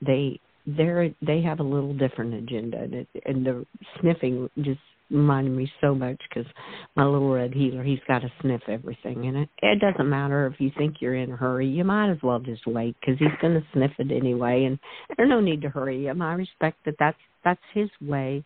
They 0.00 0.40
they're 0.66 1.10
they 1.20 1.42
have 1.42 1.60
a 1.60 1.64
little 1.64 1.94
different 1.94 2.34
agenda, 2.34 2.78
and, 2.78 2.94
it, 2.94 3.08
and 3.24 3.44
the 3.44 3.66
sniffing 4.00 4.48
just 4.58 4.80
reminded 5.10 5.52
me 5.52 5.70
so 5.80 5.94
much 5.94 6.20
because 6.28 6.50
my 6.96 7.04
little 7.04 7.30
red 7.30 7.52
heeler, 7.52 7.82
he's 7.82 7.98
got 8.08 8.20
to 8.20 8.32
sniff 8.40 8.62
everything, 8.68 9.26
and 9.26 9.36
it 9.36 9.48
it 9.60 9.80
doesn't 9.80 10.08
matter 10.08 10.46
if 10.46 10.60
you 10.60 10.70
think 10.76 10.96
you're 11.00 11.16
in 11.16 11.32
a 11.32 11.36
hurry. 11.36 11.68
You 11.68 11.84
might 11.84 12.10
as 12.10 12.18
well 12.22 12.38
just 12.38 12.66
wait 12.66 12.96
because 13.00 13.18
he's 13.18 13.28
going 13.40 13.54
to 13.54 13.66
sniff 13.72 13.92
it 13.98 14.10
anyway, 14.10 14.64
and 14.64 14.78
there's 15.16 15.28
no 15.28 15.40
need 15.40 15.62
to 15.62 15.68
hurry 15.68 16.06
him. 16.06 16.22
I 16.22 16.34
respect 16.34 16.78
that. 16.86 16.94
That's 16.98 17.18
that's 17.44 17.60
his 17.74 17.90
way 18.00 18.44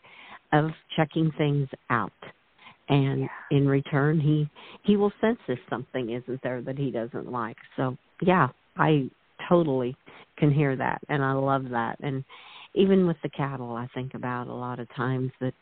of 0.52 0.70
checking 0.96 1.30
things 1.36 1.68
out, 1.90 2.12
and 2.88 3.28
in 3.50 3.68
return, 3.68 4.20
he 4.20 4.48
he 4.84 4.96
will 4.96 5.12
sense 5.20 5.38
if 5.48 5.58
something 5.70 6.10
isn't 6.10 6.40
there 6.42 6.62
that 6.62 6.78
he 6.78 6.90
doesn't 6.90 7.30
like. 7.30 7.56
So 7.76 7.96
yeah, 8.22 8.48
I 8.76 9.10
totally 9.48 9.96
can 10.38 10.52
hear 10.52 10.76
that, 10.76 11.00
and 11.08 11.24
I 11.24 11.32
love 11.32 11.64
that, 11.70 11.96
and 12.00 12.24
even 12.76 13.06
with 13.06 13.16
the 13.22 13.30
cattle, 13.30 13.74
I 13.74 13.88
think 13.94 14.14
about 14.14 14.46
a 14.46 14.54
lot 14.54 14.78
of 14.78 14.94
times 14.94 15.32
that 15.40 15.54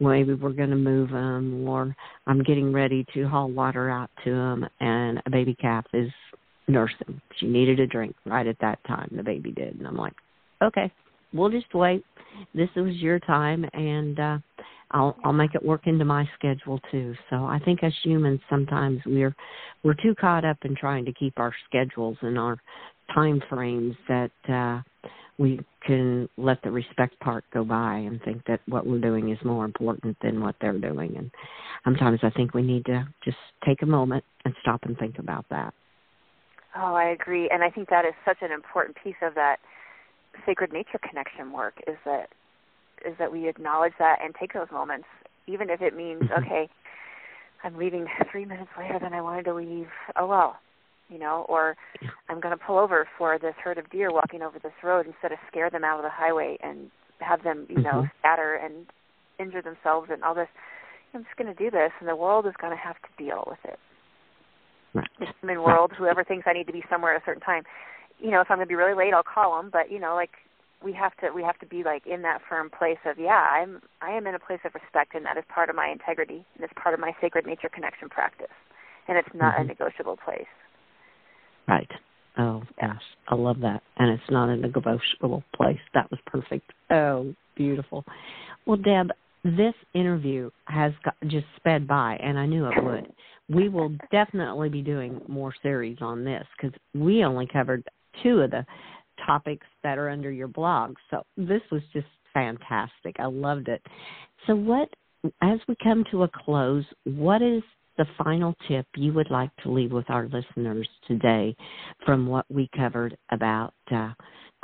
maybe 0.00 0.34
we're 0.34 0.52
going 0.52 0.70
to 0.70 0.76
move 0.76 1.10
them 1.10 1.68
or 1.68 1.94
I'm 2.26 2.42
getting 2.42 2.72
ready 2.72 3.04
to 3.14 3.28
haul 3.28 3.50
water 3.50 3.90
out 3.90 4.10
to 4.24 4.30
them 4.30 4.66
and 4.80 5.20
a 5.26 5.30
baby 5.30 5.54
calf 5.54 5.84
is 5.92 6.10
nursing. 6.68 7.20
She 7.38 7.46
needed 7.46 7.80
a 7.80 7.86
drink 7.86 8.14
right 8.24 8.46
at 8.46 8.58
that 8.60 8.78
time. 8.86 9.12
The 9.14 9.22
baby 9.22 9.50
did. 9.50 9.76
And 9.76 9.86
I'm 9.86 9.96
like, 9.96 10.14
okay, 10.62 10.92
we'll 11.32 11.50
just 11.50 11.74
wait. 11.74 12.04
This 12.54 12.68
was 12.76 12.94
your 12.96 13.18
time 13.18 13.64
and, 13.72 14.18
uh, 14.18 14.38
I'll 14.94 15.16
I'll 15.24 15.32
make 15.32 15.54
it 15.54 15.64
work 15.64 15.86
into 15.86 16.04
my 16.04 16.28
schedule 16.34 16.78
too. 16.90 17.14
So 17.30 17.36
I 17.36 17.58
think 17.64 17.82
as 17.82 17.94
humans 18.04 18.40
sometimes 18.50 19.00
we're 19.06 19.34
we're 19.82 19.94
too 19.94 20.14
caught 20.20 20.44
up 20.44 20.58
in 20.64 20.76
trying 20.76 21.06
to 21.06 21.12
keep 21.14 21.38
our 21.38 21.54
schedules 21.66 22.18
and 22.20 22.38
our 22.38 22.58
time 23.14 23.42
frames 23.48 23.94
that 24.08 24.30
uh 24.48 24.80
we 25.38 25.60
can 25.84 26.28
let 26.36 26.62
the 26.62 26.70
respect 26.70 27.18
part 27.20 27.44
go 27.52 27.64
by 27.64 27.96
and 27.96 28.22
think 28.22 28.44
that 28.46 28.60
what 28.68 28.86
we're 28.86 29.00
doing 29.00 29.30
is 29.30 29.38
more 29.44 29.64
important 29.64 30.16
than 30.22 30.40
what 30.40 30.54
they're 30.60 30.78
doing. 30.78 31.16
And 31.16 31.30
sometimes 31.84 32.20
I 32.22 32.30
think 32.30 32.54
we 32.54 32.62
need 32.62 32.84
to 32.86 33.08
just 33.24 33.38
take 33.66 33.82
a 33.82 33.86
moment 33.86 34.24
and 34.44 34.54
stop 34.60 34.84
and 34.84 34.96
think 34.98 35.18
about 35.18 35.46
that. 35.50 35.74
Oh, 36.76 36.94
I 36.94 37.10
agree, 37.10 37.50
and 37.52 37.62
I 37.62 37.70
think 37.70 37.90
that 37.90 38.06
is 38.06 38.14
such 38.24 38.38
an 38.40 38.50
important 38.50 38.96
piece 39.02 39.16
of 39.20 39.34
that 39.34 39.56
sacred 40.46 40.72
nature 40.72 40.98
connection 41.06 41.52
work 41.52 41.74
is 41.86 41.96
that 42.06 42.30
is 43.04 43.14
that 43.18 43.32
we 43.32 43.48
acknowledge 43.48 43.92
that 43.98 44.20
and 44.22 44.34
take 44.38 44.54
those 44.54 44.68
moments, 44.70 45.06
even 45.46 45.68
if 45.68 45.82
it 45.82 45.96
means 45.96 46.22
mm-hmm. 46.22 46.44
okay, 46.44 46.68
I'm 47.64 47.76
leaving 47.76 48.06
three 48.30 48.44
minutes 48.44 48.70
later 48.78 48.98
than 49.02 49.12
I 49.12 49.20
wanted 49.20 49.44
to 49.46 49.54
leave. 49.54 49.88
Oh 50.16 50.26
well, 50.26 50.56
you 51.08 51.18
know, 51.18 51.44
or 51.48 51.76
I'm 52.28 52.40
going 52.40 52.56
to 52.56 52.64
pull 52.64 52.78
over 52.78 53.06
for 53.18 53.38
this 53.38 53.54
herd 53.62 53.78
of 53.78 53.90
deer 53.90 54.12
walking 54.12 54.42
over 54.42 54.58
this 54.58 54.72
road 54.82 55.06
instead 55.06 55.32
of 55.32 55.38
scare 55.48 55.70
them 55.70 55.84
out 55.84 55.98
of 55.98 56.04
the 56.04 56.10
highway 56.10 56.58
and 56.62 56.90
have 57.20 57.42
them, 57.44 57.66
you 57.68 57.80
know, 57.80 58.02
mm-hmm. 58.02 58.18
scatter 58.20 58.54
and 58.54 58.86
injure 59.38 59.62
themselves 59.62 60.08
and 60.10 60.22
all 60.24 60.34
this. 60.34 60.48
I'm 61.14 61.24
just 61.24 61.36
going 61.36 61.54
to 61.54 61.62
do 61.62 61.70
this, 61.70 61.92
and 62.00 62.08
the 62.08 62.16
world 62.16 62.46
is 62.46 62.54
going 62.58 62.72
to 62.72 62.82
have 62.82 62.96
to 62.96 63.22
deal 63.22 63.44
with 63.46 63.58
it. 63.64 63.78
Right. 64.94 65.08
The 65.18 65.26
human 65.40 65.62
world, 65.62 65.92
whoever 65.96 66.24
thinks 66.24 66.46
I 66.46 66.52
need 66.52 66.66
to 66.66 66.72
be 66.72 66.84
somewhere 66.90 67.14
at 67.14 67.22
a 67.22 67.24
certain 67.24 67.42
time, 67.42 67.64
you 68.18 68.30
know, 68.30 68.40
if 68.40 68.50
I'm 68.50 68.58
going 68.58 68.66
to 68.66 68.72
be 68.72 68.76
really 68.76 68.96
late, 68.96 69.12
I'll 69.12 69.22
call 69.22 69.56
them. 69.56 69.70
But 69.72 69.90
you 69.90 69.98
know, 69.98 70.14
like 70.14 70.30
we 70.82 70.92
have 70.92 71.16
to, 71.18 71.30
we 71.34 71.42
have 71.42 71.58
to 71.60 71.66
be 71.66 71.82
like 71.84 72.06
in 72.06 72.22
that 72.22 72.40
firm 72.48 72.70
place 72.70 72.98
of, 73.06 73.18
yeah, 73.18 73.48
I'm, 73.52 73.80
I 74.00 74.10
am 74.10 74.26
in 74.26 74.34
a 74.34 74.38
place 74.38 74.60
of 74.64 74.74
respect, 74.74 75.14
and 75.14 75.24
that 75.26 75.36
is 75.36 75.44
part 75.52 75.70
of 75.70 75.76
my 75.76 75.88
integrity, 75.88 76.44
and 76.54 76.64
it's 76.64 76.72
part 76.80 76.94
of 76.94 77.00
my 77.00 77.12
sacred 77.20 77.46
nature 77.46 77.68
connection 77.68 78.08
practice, 78.08 78.54
and 79.08 79.16
it's 79.18 79.28
not 79.34 79.54
mm-hmm. 79.54 79.64
a 79.64 79.66
negotiable 79.68 80.16
place. 80.16 80.50
Right. 81.68 81.88
Oh 82.38 82.62
gosh, 82.80 83.02
I 83.28 83.34
love 83.34 83.60
that, 83.60 83.82
and 83.98 84.10
it's 84.10 84.30
not 84.30 84.48
in 84.48 84.64
a 84.64 84.68
negotiable 84.68 85.44
place. 85.54 85.78
That 85.92 86.10
was 86.10 86.18
perfect. 86.26 86.72
Oh, 86.90 87.34
beautiful. 87.56 88.04
Well, 88.66 88.78
Deb, 88.78 89.10
this 89.44 89.74
interview 89.92 90.50
has 90.64 90.92
got, 91.04 91.14
just 91.26 91.46
sped 91.56 91.86
by, 91.86 92.18
and 92.22 92.38
I 92.38 92.46
knew 92.46 92.66
it 92.66 92.82
would. 92.82 93.12
We 93.48 93.68
will 93.68 93.94
definitely 94.10 94.70
be 94.70 94.80
doing 94.80 95.20
more 95.28 95.52
series 95.62 95.98
on 96.00 96.24
this 96.24 96.46
because 96.56 96.78
we 96.94 97.24
only 97.24 97.46
covered 97.52 97.84
two 98.22 98.40
of 98.40 98.50
the 98.50 98.64
topics 99.26 99.66
that 99.82 99.98
are 99.98 100.08
under 100.08 100.30
your 100.30 100.48
blog. 100.48 100.94
So 101.10 101.24
this 101.36 101.60
was 101.70 101.82
just 101.92 102.06
fantastic. 102.32 103.16
I 103.18 103.26
loved 103.26 103.68
it. 103.68 103.82
So, 104.46 104.54
what, 104.54 104.88
as 105.42 105.58
we 105.68 105.76
come 105.82 106.04
to 106.12 106.22
a 106.22 106.28
close, 106.28 106.84
what 107.04 107.42
is 107.42 107.62
the 107.98 108.06
final 108.22 108.54
tip 108.68 108.86
you 108.96 109.12
would 109.12 109.30
like 109.30 109.54
to 109.62 109.70
leave 109.70 109.92
with 109.92 110.08
our 110.08 110.28
listeners 110.28 110.88
today 111.06 111.54
from 112.04 112.26
what 112.26 112.46
we 112.50 112.68
covered 112.74 113.16
about 113.30 113.74
uh, 113.90 114.12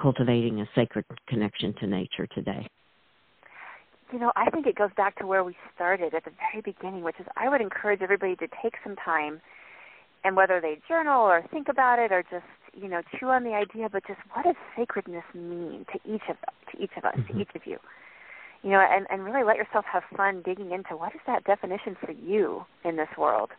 cultivating 0.00 0.60
a 0.60 0.68
sacred 0.74 1.04
connection 1.26 1.74
to 1.80 1.86
nature 1.86 2.26
today? 2.34 2.66
You 4.12 4.18
know, 4.18 4.32
I 4.36 4.48
think 4.50 4.66
it 4.66 4.76
goes 4.76 4.90
back 4.96 5.18
to 5.18 5.26
where 5.26 5.44
we 5.44 5.54
started 5.74 6.14
at 6.14 6.24
the 6.24 6.30
very 6.50 6.62
beginning, 6.62 7.02
which 7.02 7.16
is 7.20 7.26
I 7.36 7.48
would 7.48 7.60
encourage 7.60 8.00
everybody 8.00 8.36
to 8.36 8.48
take 8.62 8.74
some 8.82 8.96
time 8.96 9.40
and 10.24 10.34
whether 10.34 10.60
they 10.60 10.78
journal 10.88 11.22
or 11.22 11.42
think 11.52 11.68
about 11.68 11.98
it 11.98 12.10
or 12.10 12.22
just, 12.22 12.44
you 12.74 12.88
know, 12.88 13.02
chew 13.18 13.26
on 13.26 13.44
the 13.44 13.52
idea, 13.52 13.88
but 13.90 14.06
just 14.06 14.20
what 14.32 14.44
does 14.44 14.56
sacredness 14.76 15.24
mean 15.34 15.84
to 15.92 15.98
each 16.10 16.22
of 16.30 16.36
to 16.72 16.82
each 16.82 16.90
of 16.96 17.04
us, 17.04 17.14
mm-hmm. 17.16 17.34
to 17.34 17.40
each 17.42 17.50
of 17.54 17.62
you? 17.66 17.76
You 18.62 18.70
know, 18.70 18.80
and, 18.80 19.06
and 19.10 19.24
really 19.24 19.44
let 19.44 19.56
yourself 19.56 19.84
have 19.90 20.02
fun 20.16 20.42
digging 20.44 20.72
into 20.72 20.96
what 20.96 21.14
is 21.14 21.20
that 21.26 21.44
definition 21.44 21.96
for 22.00 22.12
you 22.12 22.64
in 22.84 22.96
this 22.96 23.08
world, 23.16 23.50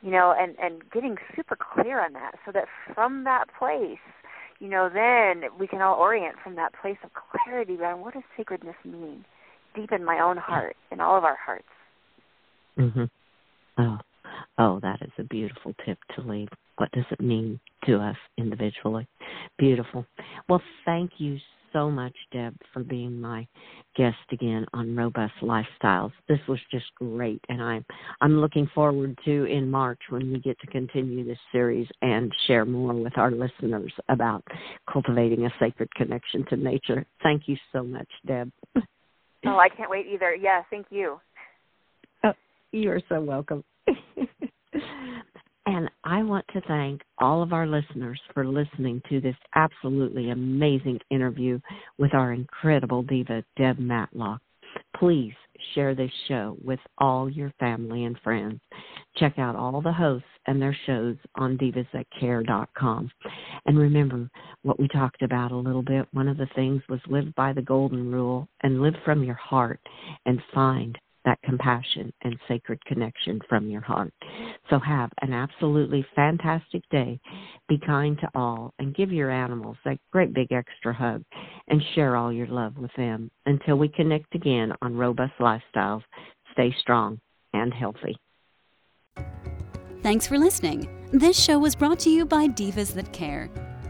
you 0.00 0.10
know, 0.10 0.34
and, 0.36 0.56
and 0.62 0.82
getting 0.90 1.16
super 1.34 1.56
clear 1.56 2.04
on 2.04 2.12
that 2.12 2.32
so 2.44 2.52
that 2.52 2.66
from 2.94 3.24
that 3.24 3.46
place, 3.58 3.98
you 4.60 4.68
know, 4.68 4.88
then 4.92 5.50
we 5.58 5.66
can 5.66 5.80
all 5.80 5.96
orient 5.96 6.36
from 6.42 6.54
that 6.54 6.72
place 6.80 6.98
of 7.02 7.10
clarity 7.14 7.76
around 7.76 8.00
what 8.00 8.14
does 8.14 8.22
sacredness 8.36 8.76
mean 8.84 9.24
deep 9.74 9.90
in 9.90 10.04
my 10.04 10.20
own 10.20 10.36
heart, 10.36 10.76
in 10.90 11.00
all 11.00 11.16
of 11.16 11.24
our 11.24 11.36
hearts. 11.36 11.64
Mhm. 12.78 13.10
Oh, 13.78 13.98
oh, 14.58 14.80
that 14.80 15.02
is 15.02 15.12
a 15.18 15.24
beautiful 15.24 15.74
tip 15.84 15.98
to 16.14 16.20
leave. 16.20 16.48
What 16.82 16.90
does 16.90 17.04
it 17.12 17.20
mean 17.20 17.60
to 17.84 17.98
us 17.98 18.16
individually? 18.38 19.06
Beautiful. 19.56 20.04
Well, 20.48 20.60
thank 20.84 21.12
you 21.18 21.38
so 21.72 21.88
much, 21.88 22.12
Deb, 22.32 22.56
for 22.72 22.82
being 22.82 23.20
my 23.20 23.46
guest 23.94 24.16
again 24.32 24.66
on 24.74 24.96
Robust 24.96 25.34
Lifestyles. 25.42 26.10
This 26.28 26.40
was 26.48 26.58
just 26.72 26.86
great, 26.96 27.40
and 27.48 27.62
I'm 27.62 27.84
I'm 28.20 28.40
looking 28.40 28.68
forward 28.74 29.16
to 29.24 29.44
in 29.44 29.70
March 29.70 30.00
when 30.08 30.32
we 30.32 30.40
get 30.40 30.58
to 30.58 30.66
continue 30.66 31.24
this 31.24 31.38
series 31.52 31.86
and 32.02 32.32
share 32.48 32.64
more 32.64 32.94
with 32.94 33.16
our 33.16 33.30
listeners 33.30 33.92
about 34.08 34.42
cultivating 34.92 35.46
a 35.46 35.54
sacred 35.60 35.94
connection 35.94 36.44
to 36.46 36.56
nature. 36.56 37.06
Thank 37.22 37.42
you 37.46 37.56
so 37.72 37.84
much, 37.84 38.08
Deb. 38.26 38.50
Oh, 39.46 39.56
I 39.56 39.68
can't 39.68 39.88
wait 39.88 40.06
either. 40.12 40.34
Yeah, 40.34 40.62
thank 40.68 40.86
you. 40.90 41.20
Oh, 42.24 42.32
you're 42.72 43.02
so 43.08 43.20
welcome. 43.20 43.62
And 45.66 45.88
I 46.02 46.22
want 46.22 46.44
to 46.52 46.60
thank 46.62 47.02
all 47.18 47.42
of 47.42 47.52
our 47.52 47.66
listeners 47.66 48.20
for 48.34 48.44
listening 48.44 49.00
to 49.08 49.20
this 49.20 49.36
absolutely 49.54 50.30
amazing 50.30 50.98
interview 51.10 51.60
with 51.98 52.14
our 52.14 52.32
incredible 52.32 53.02
diva, 53.02 53.44
Deb 53.56 53.78
Matlock. 53.78 54.40
Please 54.96 55.34
share 55.74 55.94
this 55.94 56.10
show 56.26 56.56
with 56.64 56.80
all 56.98 57.30
your 57.30 57.52
family 57.60 58.04
and 58.04 58.18
friends. 58.24 58.60
Check 59.16 59.38
out 59.38 59.54
all 59.54 59.80
the 59.80 59.92
hosts 59.92 60.26
and 60.46 60.60
their 60.60 60.76
shows 60.86 61.16
on 61.36 61.58
divasthatcare.com. 61.58 63.10
And 63.66 63.78
remember 63.78 64.28
what 64.62 64.80
we 64.80 64.88
talked 64.88 65.22
about 65.22 65.52
a 65.52 65.56
little 65.56 65.82
bit. 65.82 66.08
One 66.12 66.28
of 66.28 66.38
the 66.38 66.48
things 66.56 66.82
was 66.88 67.00
live 67.06 67.32
by 67.36 67.52
the 67.52 67.62
golden 67.62 68.10
rule 68.10 68.48
and 68.62 68.82
live 68.82 68.94
from 69.04 69.22
your 69.22 69.36
heart 69.36 69.80
and 70.26 70.42
find 70.52 70.98
that 71.24 71.40
compassion 71.42 72.12
and 72.22 72.36
sacred 72.48 72.84
connection 72.84 73.40
from 73.48 73.68
your 73.68 73.80
heart. 73.80 74.12
So 74.70 74.78
have 74.78 75.10
an 75.20 75.32
absolutely 75.32 76.04
fantastic 76.14 76.82
day. 76.90 77.20
Be 77.68 77.78
kind 77.84 78.18
to 78.20 78.28
all 78.34 78.74
and 78.78 78.94
give 78.94 79.12
your 79.12 79.30
animals 79.30 79.76
that 79.84 79.98
great 80.10 80.34
big 80.34 80.52
extra 80.52 80.92
hug 80.92 81.22
and 81.68 81.82
share 81.94 82.16
all 82.16 82.32
your 82.32 82.48
love 82.48 82.76
with 82.76 82.90
them. 82.96 83.30
Until 83.46 83.76
we 83.76 83.88
connect 83.88 84.34
again 84.34 84.72
on 84.82 84.96
Robust 84.96 85.34
Lifestyles, 85.40 86.02
stay 86.52 86.74
strong 86.80 87.20
and 87.52 87.72
healthy. 87.72 88.16
Thanks 90.02 90.26
for 90.26 90.36
listening. 90.38 90.88
This 91.12 91.38
show 91.38 91.58
was 91.58 91.76
brought 91.76 92.00
to 92.00 92.10
you 92.10 92.24
by 92.24 92.48
Divas 92.48 92.94
That 92.94 93.12
Care. 93.12 93.48